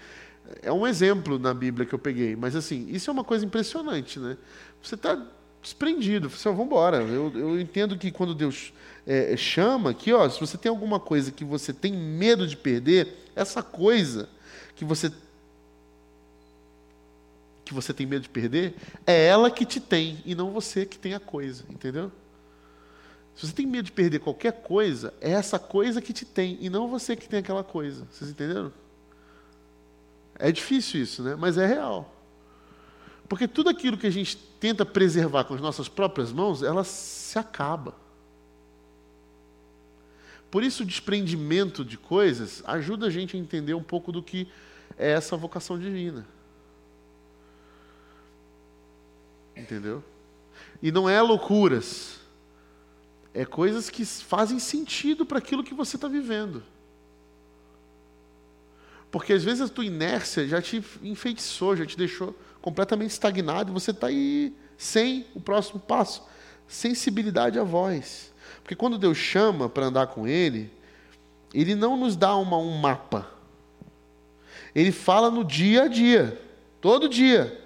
[0.60, 4.18] É um exemplo na Bíblia que eu peguei, mas assim, isso é uma coisa impressionante,
[4.18, 4.36] né?
[4.82, 5.18] Você está
[5.62, 6.98] desprendido, você vamos embora.
[6.98, 8.74] Eu, eu entendo que quando Deus
[9.06, 13.30] é, chama aqui, ó, se você tem alguma coisa que você tem medo de perder,
[13.34, 14.28] essa coisa
[14.76, 15.10] que você
[17.72, 18.74] que você tem medo de perder,
[19.06, 22.12] é ela que te tem e não você que tem a coisa, entendeu?
[23.34, 26.68] Se você tem medo de perder qualquer coisa, é essa coisa que te tem, e
[26.68, 28.06] não você que tem aquela coisa.
[28.10, 28.70] Vocês entenderam?
[30.38, 31.34] É difícil isso, né?
[31.34, 32.14] Mas é real.
[33.28, 37.38] Porque tudo aquilo que a gente tenta preservar com as nossas próprias mãos, ela se
[37.38, 37.94] acaba.
[40.50, 44.46] por isso o desprendimento de coisas ajuda a gente a entender um pouco do que
[44.98, 46.26] é essa vocação divina.
[49.56, 50.02] Entendeu?
[50.82, 52.20] E não é loucuras.
[53.34, 56.62] É coisas que fazem sentido para aquilo que você está vivendo.
[59.10, 63.74] Porque às vezes a tua inércia já te enfeitiçou, já te deixou completamente estagnado e
[63.74, 66.22] você está aí sem o próximo passo.
[66.66, 68.32] Sensibilidade à voz.
[68.62, 70.70] Porque quando Deus chama para andar com Ele,
[71.52, 73.28] Ele não nos dá uma, um mapa.
[74.74, 76.40] Ele fala no dia a dia,
[76.80, 77.60] todo dia.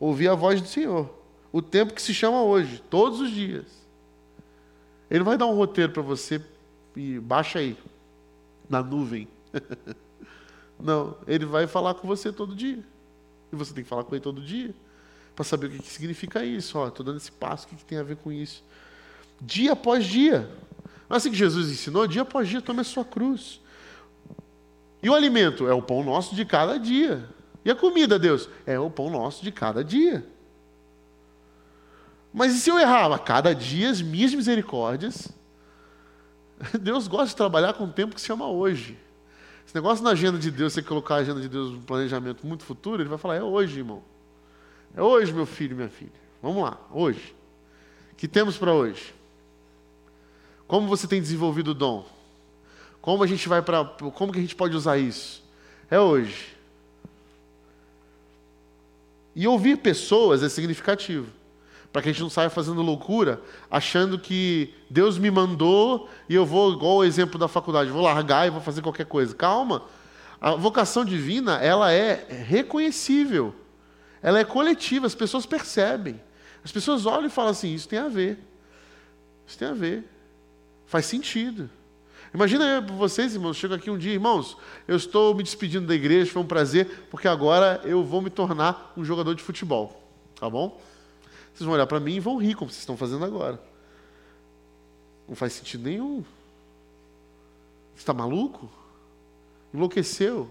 [0.00, 1.19] Ouvir a voz do Senhor.
[1.52, 3.66] O tempo que se chama hoje, todos os dias.
[5.10, 6.40] Ele vai dar um roteiro para você
[6.94, 7.76] e baixa aí,
[8.68, 9.26] na nuvem.
[10.78, 12.84] não, ele vai falar com você todo dia.
[13.52, 14.72] E você tem que falar com ele todo dia
[15.34, 16.86] para saber o que, que, significa isso.
[16.86, 18.62] Estou dando esse passo, o que, que, tem a ver com isso?
[19.40, 20.48] Dia após dia.
[21.08, 22.06] Não é assim que Jesus ensinou?
[22.06, 23.60] Dia após dia, tome a sua cruz.
[25.02, 25.66] E o alimento?
[25.66, 27.26] É o pão nosso de cada dia.
[27.64, 28.48] E a comida, Deus?
[28.66, 30.24] É o pão nosso de cada dia.
[32.32, 33.12] Mas e se eu errar?
[33.12, 35.28] A cada dia as minhas misericórdias.
[36.80, 38.96] Deus gosta de trabalhar com o tempo que se chama hoje.
[39.66, 42.64] Esse negócio na agenda de Deus, você colocar a agenda de Deus no planejamento muito
[42.64, 44.02] futuro, ele vai falar: é hoje, irmão.
[44.94, 46.12] É hoje, meu filho, minha filha.
[46.42, 47.34] Vamos lá, hoje.
[48.12, 49.14] O que temos para hoje?
[50.66, 52.06] Como você tem desenvolvido o dom?
[53.00, 53.84] Como a gente vai para.
[53.84, 55.42] Como que a gente pode usar isso?
[55.90, 56.56] É hoje.
[59.34, 61.39] E ouvir pessoas é significativo
[61.92, 66.46] para que a gente não saia fazendo loucura, achando que Deus me mandou e eu
[66.46, 69.34] vou, igual o exemplo da faculdade, vou largar e vou fazer qualquer coisa.
[69.34, 69.82] Calma.
[70.40, 73.54] A vocação divina, ela é reconhecível.
[74.22, 76.20] Ela é coletiva, as pessoas percebem.
[76.64, 78.38] As pessoas olham e falam assim: isso tem a ver.
[79.46, 80.04] Isso tem a ver.
[80.86, 81.68] Faz sentido.
[82.32, 86.30] Imagina eu, vocês, irmãos, chego aqui um dia, irmãos, eu estou me despedindo da igreja,
[86.30, 90.00] foi um prazer, porque agora eu vou me tornar um jogador de futebol.
[90.38, 90.80] Tá bom?
[91.60, 93.60] Vocês vão olhar para mim e vão rir, como vocês estão fazendo agora.
[95.28, 96.24] Não faz sentido nenhum.
[97.94, 98.66] Você está maluco?
[99.74, 100.50] Enlouqueceu.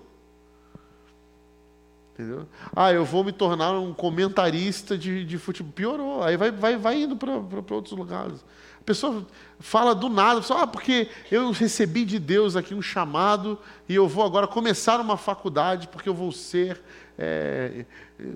[2.14, 2.48] Entendeu?
[2.76, 5.74] Ah, eu vou me tornar um comentarista de, de futebol.
[5.74, 6.22] Piorou.
[6.22, 8.46] Aí vai, vai, vai indo para outros lugares.
[8.80, 9.26] A pessoa
[9.60, 13.58] fala do nada, fala, ah, porque eu recebi de Deus aqui um chamado
[13.88, 16.80] e eu vou agora começar uma faculdade porque eu vou ser
[17.18, 17.84] é,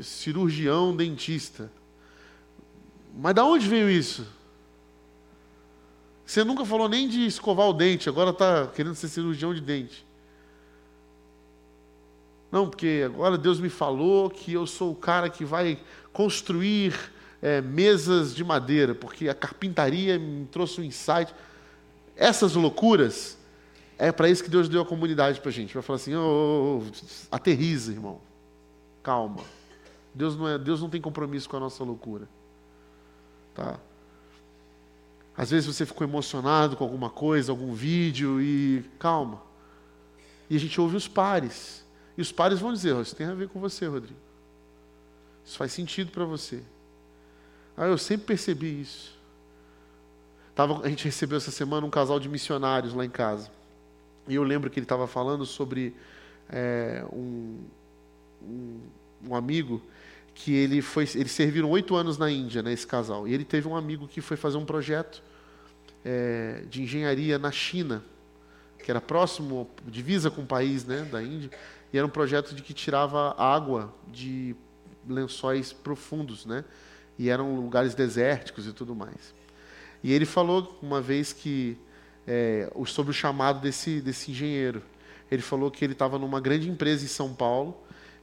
[0.02, 1.70] cirurgião dentista.
[3.14, 4.26] Mas da onde veio isso?
[6.26, 10.06] Você nunca falou nem de escovar o dente, agora está querendo ser cirurgião de dente.
[12.52, 15.80] Não, porque agora Deus me falou que eu sou o cara que vai
[16.12, 16.94] construir
[17.42, 21.34] é, mesas de madeira, porque a carpintaria me trouxe um insight.
[22.16, 23.38] Essas loucuras,
[23.98, 25.74] é para isso que Deus deu a comunidade para a gente.
[25.74, 26.82] Vai falar assim: oh,
[27.32, 28.22] aterriza, irmão.
[29.02, 29.42] Calma.
[30.14, 32.28] Deus não, é, Deus não tem compromisso com a nossa loucura.
[33.54, 33.80] Tá?
[35.36, 39.42] Às vezes você ficou emocionado com alguma coisa, algum vídeo e calma.
[40.50, 41.84] E a gente ouve os pares.
[42.18, 44.20] E os pares vão dizer: oh, Isso tem a ver com você, Rodrigo.
[45.46, 46.62] Isso faz sentido para você.
[47.76, 49.18] Ah, eu sempre percebi isso.
[50.54, 53.52] Tava, a gente recebeu essa semana um casal de missionários lá em casa.
[54.28, 55.96] E eu lembro que ele estava falando sobre
[56.50, 57.60] é, um,
[58.42, 58.80] um,
[59.28, 59.82] um amigo
[60.34, 63.28] que ele foi, eles serviram oito anos na Índia, né, esse casal.
[63.28, 65.22] E ele teve um amigo que foi fazer um projeto
[66.04, 68.04] é, de engenharia na China,
[68.84, 71.50] que era próximo, divisa com o país né, da Índia,
[71.92, 74.56] e era um projeto de que tirava água de
[75.08, 76.66] lençóis profundos, né?
[77.20, 79.34] E eram lugares desérticos e tudo mais.
[80.04, 81.78] E ele falou uma vez que
[82.28, 84.82] é, sobre o chamado desse, desse engenheiro.
[85.30, 87.78] Ele falou que ele estava numa grande empresa em São Paulo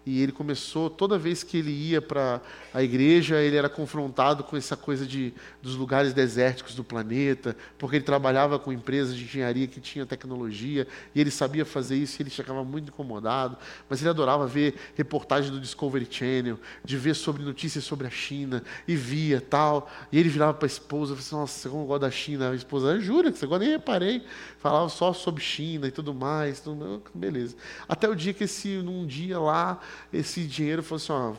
[0.05, 2.41] e ele começou, toda vez que ele ia para
[2.73, 7.97] a igreja, ele era confrontado com essa coisa de, dos lugares desérticos do planeta, porque
[7.97, 12.23] ele trabalhava com empresas de engenharia que tinha tecnologia, e ele sabia fazer isso, e
[12.23, 17.43] ele ficava muito incomodado, mas ele adorava ver reportagens do Discovery Channel, de ver sobre
[17.43, 21.21] notícias sobre a China, e via tal, e ele virava para a esposa, e falava
[21.21, 24.25] assim, nossa, como eu gosto da China, a esposa, jura que você agora nem reparei,
[24.59, 27.55] falava só sobre China e tudo mais, tudo, beleza.
[27.89, 29.81] Até o dia que esse, num dia lá,
[30.12, 31.34] esse dinheiro falou assim: ó,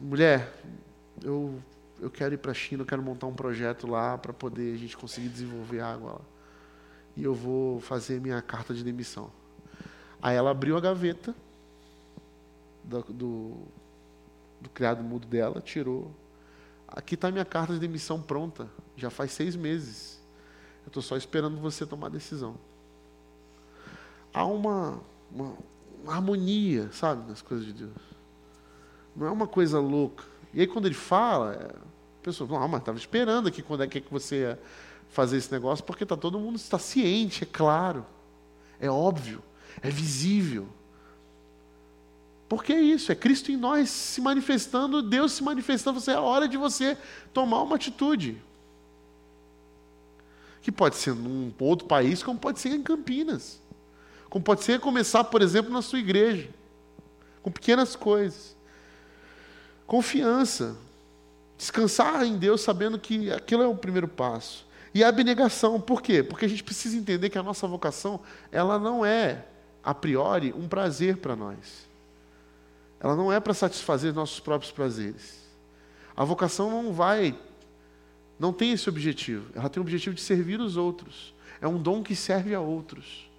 [0.00, 0.52] mulher,
[1.22, 1.62] eu,
[2.00, 4.78] eu quero ir para a China, eu quero montar um projeto lá para poder a
[4.78, 6.20] gente conseguir desenvolver água lá.
[7.16, 9.30] E eu vou fazer minha carta de demissão.
[10.20, 11.34] Aí ela abriu a gaveta
[12.82, 13.56] do, do,
[14.60, 16.10] do criado mudo dela, tirou.
[16.88, 20.20] Aqui está minha carta de demissão pronta, já faz seis meses.
[20.84, 22.56] Eu estou só esperando você tomar a decisão.
[24.32, 25.56] Há uma, uma
[26.06, 27.92] harmonia, sabe, nas coisas de Deus.
[29.14, 30.24] Não é uma coisa louca.
[30.52, 33.82] E aí quando ele fala, é, a pessoa fala, ah, mas estava esperando aqui quando
[33.82, 34.60] é que, é que você ia
[35.08, 38.04] fazer esse negócio, porque está todo mundo está ciente, é claro,
[38.80, 39.42] é óbvio,
[39.80, 40.66] é visível.
[42.48, 46.20] Porque é isso, é Cristo em nós se manifestando, Deus se manifestando, você é a
[46.20, 46.98] hora de você
[47.32, 48.36] tomar uma atitude.
[50.60, 53.61] Que pode ser num outro país, como pode ser em Campinas.
[54.32, 56.48] Como pode ser começar, por exemplo, na sua igreja.
[57.42, 58.56] Com pequenas coisas.
[59.86, 60.74] Confiança.
[61.58, 64.66] Descansar em Deus sabendo que aquilo é o primeiro passo.
[64.94, 66.22] E a abnegação, por quê?
[66.22, 68.20] Porque a gente precisa entender que a nossa vocação,
[68.50, 69.44] ela não é,
[69.84, 71.86] a priori, um prazer para nós.
[73.00, 75.42] Ela não é para satisfazer nossos próprios prazeres.
[76.16, 77.38] A vocação não vai,
[78.38, 79.50] não tem esse objetivo.
[79.54, 81.34] Ela tem o objetivo de servir os outros.
[81.60, 83.30] É um dom que serve a outros.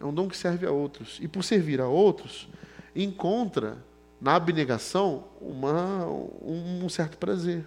[0.00, 1.18] É um dom que serve a outros.
[1.20, 2.48] E por servir a outros,
[2.96, 3.76] encontra
[4.20, 7.66] na abnegação uma, um certo prazer.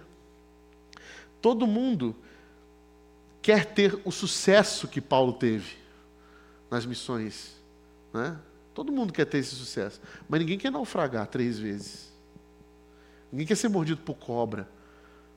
[1.40, 2.14] Todo mundo
[3.40, 5.76] quer ter o sucesso que Paulo teve
[6.70, 7.54] nas missões.
[8.12, 8.36] Né?
[8.72, 10.00] Todo mundo quer ter esse sucesso.
[10.28, 12.12] Mas ninguém quer naufragar três vezes.
[13.30, 14.68] Ninguém quer ser mordido por cobra,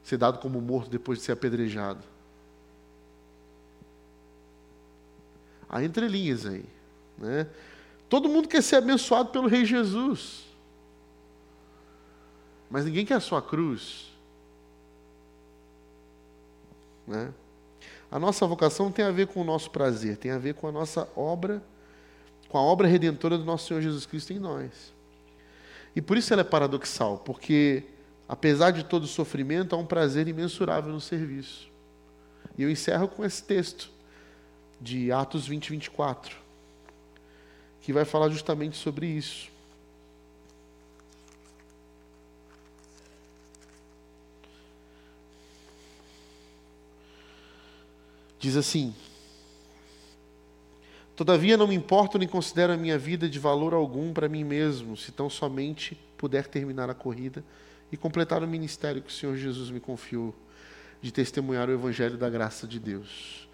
[0.03, 2.03] ser dado como morto depois de ser apedrejado.
[5.69, 6.65] Há entrelinhas aí.
[7.17, 7.47] Né?
[8.09, 10.45] Todo mundo quer ser abençoado pelo Rei Jesus.
[12.69, 14.11] Mas ninguém quer a sua cruz.
[17.05, 17.33] Né?
[18.11, 20.71] A nossa vocação tem a ver com o nosso prazer, tem a ver com a
[20.71, 21.61] nossa obra
[22.47, 24.93] com a obra redentora do nosso Senhor Jesus Cristo em nós.
[25.95, 27.83] E por isso ela é paradoxal, porque
[28.27, 31.69] apesar de todo o sofrimento, há um prazer imensurável no serviço.
[32.57, 33.91] E eu encerro com esse texto
[34.79, 36.37] de Atos 20, 24,
[37.87, 39.47] que vai falar justamente sobre isso.
[48.37, 48.93] Diz assim:
[51.15, 54.97] Todavia não me importo nem considero a minha vida de valor algum para mim mesmo,
[54.97, 57.41] se tão somente puder terminar a corrida
[57.89, 60.35] e completar o ministério que o Senhor Jesus me confiou,
[61.01, 63.46] de testemunhar o Evangelho da graça de Deus.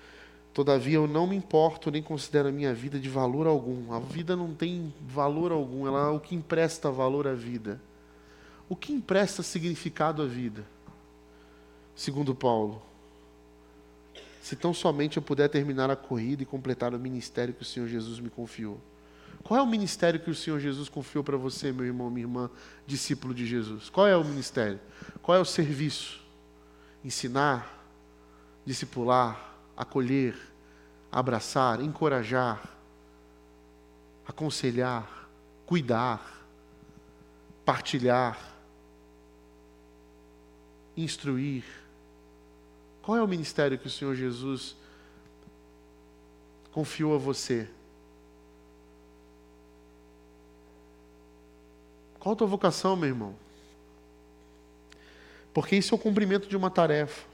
[0.54, 3.92] Todavia eu não me importo nem considero a minha vida de valor algum.
[3.92, 7.82] A vida não tem valor algum, ela é o que empresta valor à vida.
[8.70, 10.64] O que empresta significado à vida?
[11.96, 12.82] Segundo Paulo,
[14.42, 17.88] se tão somente eu puder terminar a corrida e completar o ministério que o Senhor
[17.88, 18.80] Jesus me confiou.
[19.44, 22.50] Qual é o ministério que o Senhor Jesus confiou para você, meu irmão, minha irmã,
[22.86, 23.90] discípulo de Jesus?
[23.90, 24.80] Qual é o ministério?
[25.22, 26.22] Qual é o serviço?
[27.04, 27.84] Ensinar,
[28.66, 30.36] discipular, acolher,
[31.12, 32.62] abraçar, encorajar,
[34.28, 35.30] aconselhar,
[35.66, 36.46] cuidar,
[37.66, 38.38] partilhar,
[40.96, 41.64] instruir
[43.04, 44.78] qual é o ministério que o Senhor Jesus
[46.72, 47.68] confiou a você?
[52.18, 53.36] Qual a tua vocação, meu irmão?
[55.54, 57.28] Porque isso é o cumprimento de uma tarefa.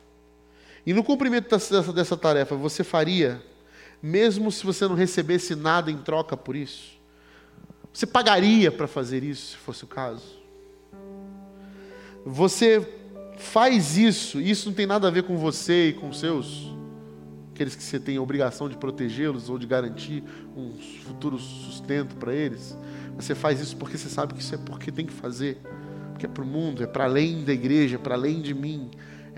[0.89, 3.39] E no cumprimento dessa, dessa tarefa, você faria,
[4.01, 6.99] mesmo se você não recebesse nada em troca por isso?
[7.93, 10.25] Você pagaria para fazer isso, se fosse o caso?
[12.25, 12.91] Você
[13.37, 16.73] faz isso, isso não tem nada a ver com você e com seus,
[17.53, 20.23] aqueles que você tem a obrigação de protegê-los ou de garantir
[20.57, 20.73] um
[21.05, 22.75] futuro sustento para eles.
[23.15, 25.59] Você faz isso porque você sabe que isso é porque tem que fazer,
[26.13, 28.89] porque é para o mundo, é para além da igreja, é para além de mim,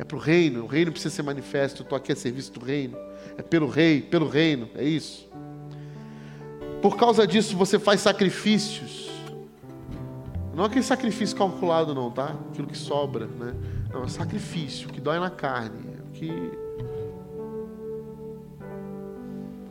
[0.02, 0.64] é para o reino.
[0.64, 1.82] O reino precisa ser manifesto.
[1.82, 2.98] Eu estou aqui a serviço do reino,
[3.38, 5.30] é pelo rei, pelo reino, é isso.
[6.82, 9.12] Por causa disso, você faz sacrifícios.
[10.56, 12.36] Não é aquele sacrifício calculado, não, tá?
[12.50, 13.54] Aquilo que sobra, né?
[13.94, 16.32] Não, é sacrifício, que dói na carne, que.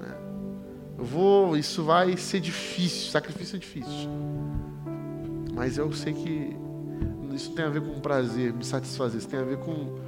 [0.00, 0.16] É.
[0.96, 4.08] Eu vou, isso vai ser difícil, sacrifício é difícil.
[5.52, 6.56] Mas eu sei que
[7.34, 9.98] isso tem a ver com prazer, me satisfazer, isso tem a ver com,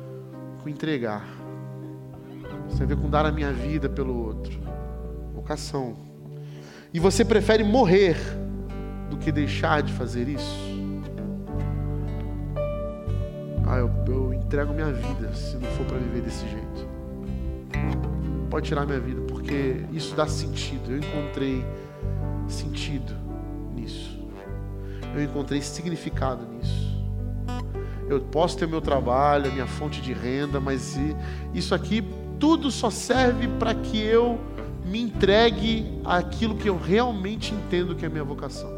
[0.63, 1.25] com entregar.
[2.69, 4.59] Isso tem a ver com dar a minha vida pelo outro.
[5.35, 5.97] Vocação.
[6.95, 8.17] E você prefere morrer
[9.11, 10.73] do que deixar de fazer isso?
[13.67, 16.93] Ah, eu, eu entrego minha vida se não for para viver desse jeito.
[18.51, 20.93] Pode tirar minha vida, porque isso dá sentido.
[20.93, 21.65] Eu encontrei
[22.49, 23.15] sentido
[23.75, 24.21] nisso.
[25.15, 26.92] Eu encontrei significado nisso.
[28.13, 30.99] Eu posso ter meu trabalho, a minha fonte de renda, mas
[31.55, 32.05] isso aqui
[32.39, 34.39] tudo só serve para que eu
[34.85, 38.71] me entregue àquilo que eu realmente entendo que é a minha vocação.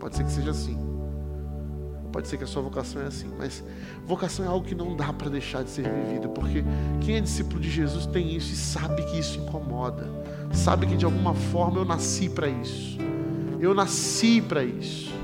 [0.00, 0.78] Pode ser que seja assim.
[2.10, 3.62] Pode ser que a sua vocação é assim, mas
[4.06, 6.64] vocação é algo que não dá para deixar de ser vivido, porque
[7.02, 10.08] quem é discípulo de Jesus tem isso e sabe que isso incomoda,
[10.50, 12.96] sabe que de alguma forma eu nasci para isso,
[13.60, 15.15] eu nasci para isso.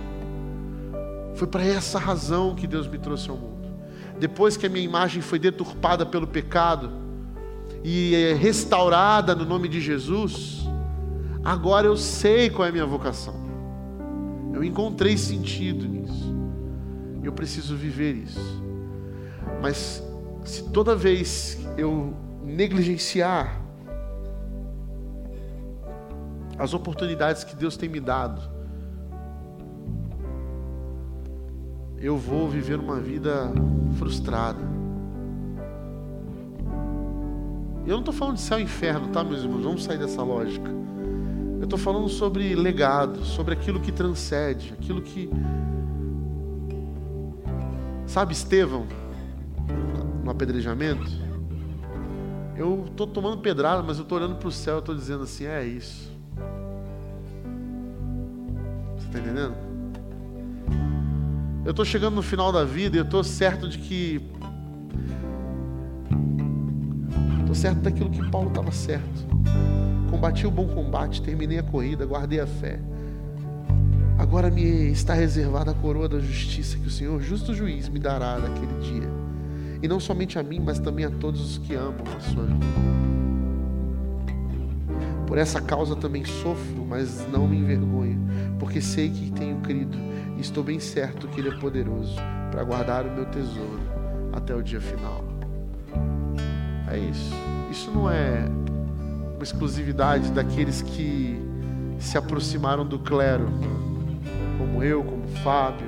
[1.42, 3.68] Foi para essa razão que Deus me trouxe ao mundo.
[4.16, 6.92] Depois que a minha imagem foi deturpada pelo pecado
[7.82, 10.64] e é restaurada no nome de Jesus,
[11.42, 13.34] agora eu sei qual é a minha vocação.
[14.54, 16.32] Eu encontrei sentido nisso.
[17.24, 18.62] Eu preciso viver isso.
[19.60, 20.00] Mas
[20.44, 22.14] se toda vez eu
[22.44, 23.60] negligenciar
[26.56, 28.51] as oportunidades que Deus tem me dado,
[32.02, 33.52] eu vou viver uma vida
[33.96, 34.58] frustrada.
[37.86, 39.62] Eu não estou falando de céu e inferno, tá, meus irmãos?
[39.62, 40.68] Vamos sair dessa lógica.
[41.58, 45.30] Eu estou falando sobre legado, sobre aquilo que transcende, aquilo que
[48.12, 48.86] Sabe Estevão,
[50.22, 51.10] no apedrejamento?
[52.56, 55.46] Eu estou tomando pedrada, mas eu estou olhando para o céu e estou dizendo assim:
[55.46, 56.12] é isso.
[58.98, 59.71] Você está entendendo?
[61.64, 64.20] Eu estou chegando no final da vida e eu estou certo de que.
[67.40, 69.26] Estou certo daquilo que Paulo estava certo.
[70.10, 72.80] Combati o bom combate, terminei a corrida, guardei a fé.
[74.18, 78.38] Agora me está reservada a coroa da justiça que o Senhor, justo juiz, me dará
[78.38, 79.08] naquele dia.
[79.80, 82.66] E não somente a mim, mas também a todos os que amam a sua vida.
[85.28, 88.18] Por essa causa também sofro, mas não me envergonho,
[88.58, 92.16] porque sei que tenho crido estou bem certo que Ele é poderoso
[92.50, 93.80] para guardar o meu tesouro
[94.32, 95.24] até o dia final.
[96.90, 97.32] É isso.
[97.70, 98.44] Isso não é
[99.34, 101.40] uma exclusividade daqueles que
[101.98, 103.48] se aproximaram do clero
[104.58, 105.86] como eu, como Fábio,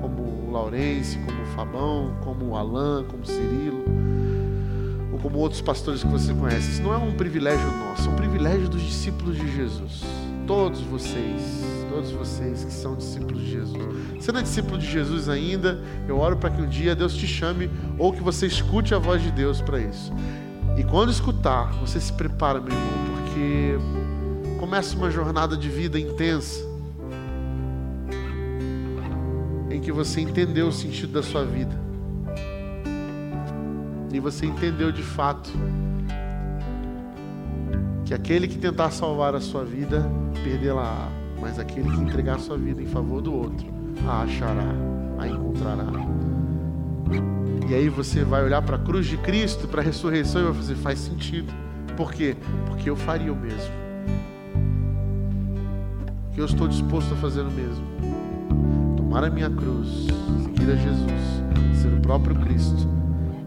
[0.00, 3.84] como Laurence, como Fabão, como o Alan, como Cirilo,
[5.12, 6.72] ou como outros pastores que você conhece.
[6.72, 10.02] Isso não é um privilégio nosso, é um privilégio dos discípulos de Jesus.
[10.46, 11.64] Todos vocês,
[11.98, 13.82] todos vocês que são discípulos de Jesus.
[14.20, 17.26] Você não é discípulo de Jesus ainda, eu oro para que um dia Deus te
[17.26, 17.68] chame
[17.98, 20.12] ou que você escute a voz de Deus para isso.
[20.76, 26.64] E quando escutar, você se prepara, meu irmão, porque começa uma jornada de vida intensa
[29.68, 31.76] em que você entendeu o sentido da sua vida.
[34.12, 35.50] E você entendeu de fato
[38.04, 40.08] que aquele que tentar salvar a sua vida,
[40.44, 43.66] perdê-la, mas aquele que entregar sua vida em favor do outro,
[44.06, 44.74] a achará,
[45.18, 45.86] a encontrará.
[47.68, 50.54] E aí você vai olhar para a cruz de Cristo, para a ressurreição e vai
[50.54, 51.52] fazer, faz sentido.
[51.96, 52.36] Por quê?
[52.66, 53.72] Porque eu faria o mesmo.
[56.32, 57.88] Que eu estou disposto a fazer o mesmo
[59.18, 60.06] tomar a minha cruz,
[60.44, 62.86] seguir a Jesus, ser o próprio Cristo,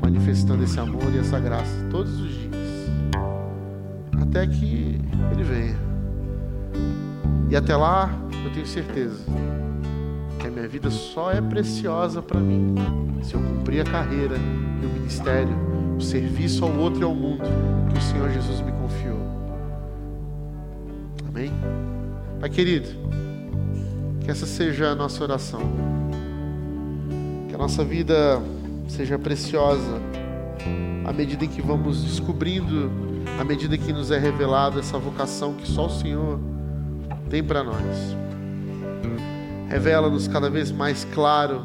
[0.01, 2.89] manifestando esse amor e essa graça todos os dias,
[4.19, 4.99] até que
[5.31, 5.90] Ele venha.
[7.51, 8.09] E até lá,
[8.45, 9.25] eu tenho certeza
[10.39, 12.75] que a minha vida só é preciosa para mim
[13.21, 14.37] se eu cumprir a carreira
[14.81, 15.53] e o ministério,
[15.97, 17.43] o serviço ao outro e ao mundo
[17.91, 19.19] que o Senhor Jesus me confiou.
[21.27, 21.51] Amém?
[22.39, 22.87] Pai querido.
[24.21, 25.59] Que essa seja a nossa oração.
[27.49, 28.41] Que a nossa vida
[28.87, 30.01] seja preciosa
[31.05, 32.89] à medida em que vamos descobrindo,
[33.37, 36.39] à medida que nos é revelada essa vocação que só o Senhor
[37.31, 38.15] tem para nós.
[39.69, 41.61] Revela-nos cada vez mais claro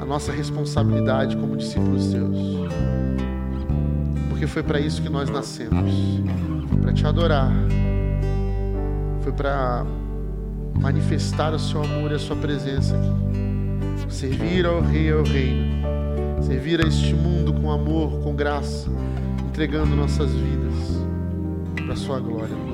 [0.00, 2.38] a nossa responsabilidade como discípulos seus.
[4.30, 5.92] Porque foi para isso que nós nascemos
[6.80, 7.50] para te adorar,
[9.22, 9.84] foi para
[10.80, 14.12] manifestar o seu amor e a sua presença aqui.
[14.12, 15.82] Servir ao Rei ao Reino.
[16.42, 18.88] Servir a este mundo com amor, com graça,
[19.48, 20.74] entregando nossas vidas
[21.76, 22.71] para a sua glória.